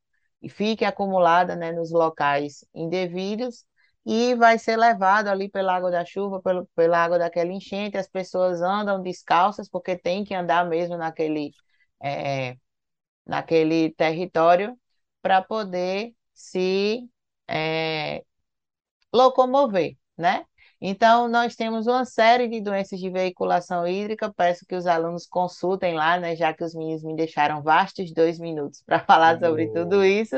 fique 0.49 0.85
acumulada 0.85 1.57
né, 1.57 1.73
nos 1.73 1.91
locais 1.91 2.65
indevidos 2.75 3.65
e 4.05 4.35
vai 4.37 4.59
ser 4.59 4.77
levado 4.77 5.29
ali 5.29 5.49
pela 5.49 5.75
água 5.75 5.91
da 5.91 6.05
chuva, 6.05 6.41
pelo, 6.41 6.67
pela 6.77 6.99
água 6.99 7.19
daquela 7.19 7.51
enchente, 7.53 7.97
as 7.97 8.09
pessoas 8.09 8.61
andam 8.63 9.03
descalças, 9.03 9.69
porque 9.69 9.97
tem 9.97 10.25
que 10.25 10.35
andar 10.35 10.65
mesmo 10.69 10.97
naquele... 10.97 11.51
É, 12.03 12.57
naquele 13.27 13.91
território 13.93 14.79
para 15.21 15.43
poder 15.43 16.15
se 16.33 17.09
é, 17.49 18.23
locomover, 19.13 19.97
né? 20.17 20.45
Então, 20.81 21.27
nós 21.27 21.57
temos 21.57 21.87
uma 21.87 22.05
série 22.05 22.49
de 22.49 22.61
doenças 22.61 23.01
de 23.01 23.09
veiculação 23.09 23.87
hídrica, 23.89 24.33
peço 24.33 24.67
que 24.67 24.75
os 24.75 24.87
alunos 24.87 25.27
consultem 25.27 25.95
lá, 25.95 26.21
né, 26.21 26.37
já 26.37 26.53
que 26.53 26.63
os 26.63 26.75
meninos 26.75 27.03
me 27.03 27.17
deixaram 27.17 27.63
vastos 27.63 28.13
dois 28.13 28.39
minutos 28.39 28.83
para 28.85 29.01
falar 29.01 29.39
sobre 29.39 29.69
tudo 29.73 30.05
isso. 30.05 30.37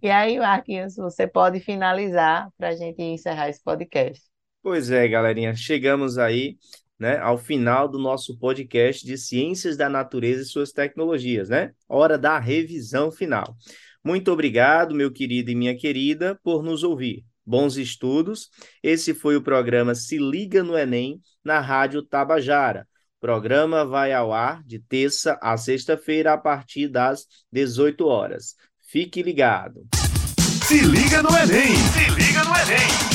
E 0.00 0.10
aí, 0.10 0.38
Marquinhos, 0.38 0.96
você 0.96 1.26
pode 1.26 1.60
finalizar 1.60 2.48
para 2.56 2.68
a 2.68 2.74
gente 2.74 3.02
encerrar 3.02 3.48
esse 3.50 3.62
podcast. 3.62 4.24
Pois 4.62 4.90
é, 4.90 5.06
galerinha, 5.06 5.54
chegamos 5.54 6.16
aí 6.16 6.56
né, 7.02 7.18
ao 7.18 7.36
final 7.36 7.88
do 7.88 7.98
nosso 7.98 8.38
podcast 8.38 9.04
de 9.04 9.18
Ciências 9.18 9.76
da 9.76 9.88
Natureza 9.88 10.42
e 10.42 10.46
suas 10.46 10.70
tecnologias, 10.70 11.48
né? 11.48 11.72
Hora 11.88 12.16
da 12.16 12.38
revisão 12.38 13.10
final. 13.10 13.56
Muito 14.04 14.30
obrigado, 14.30 14.94
meu 14.94 15.10
querido 15.10 15.50
e 15.50 15.54
minha 15.56 15.76
querida, 15.76 16.38
por 16.44 16.62
nos 16.62 16.84
ouvir. 16.84 17.24
Bons 17.44 17.76
estudos. 17.76 18.50
Esse 18.80 19.14
foi 19.14 19.34
o 19.34 19.42
programa 19.42 19.96
Se 19.96 20.16
Liga 20.16 20.62
no 20.62 20.78
Enem 20.78 21.20
na 21.44 21.58
Rádio 21.58 22.04
Tabajara. 22.04 22.86
O 23.18 23.20
programa 23.20 23.84
vai 23.84 24.12
ao 24.12 24.32
ar 24.32 24.62
de 24.62 24.78
terça 24.78 25.36
a 25.42 25.56
sexta-feira 25.56 26.32
a 26.32 26.38
partir 26.38 26.86
das 26.86 27.26
18 27.50 28.06
horas. 28.06 28.54
Fique 28.80 29.24
ligado. 29.24 29.84
Se 30.68 30.80
liga 30.82 31.20
no 31.20 31.30
Enem! 31.36 31.74
Se 31.74 32.10
liga 32.14 32.44
no 32.44 32.54
Enem! 32.54 33.11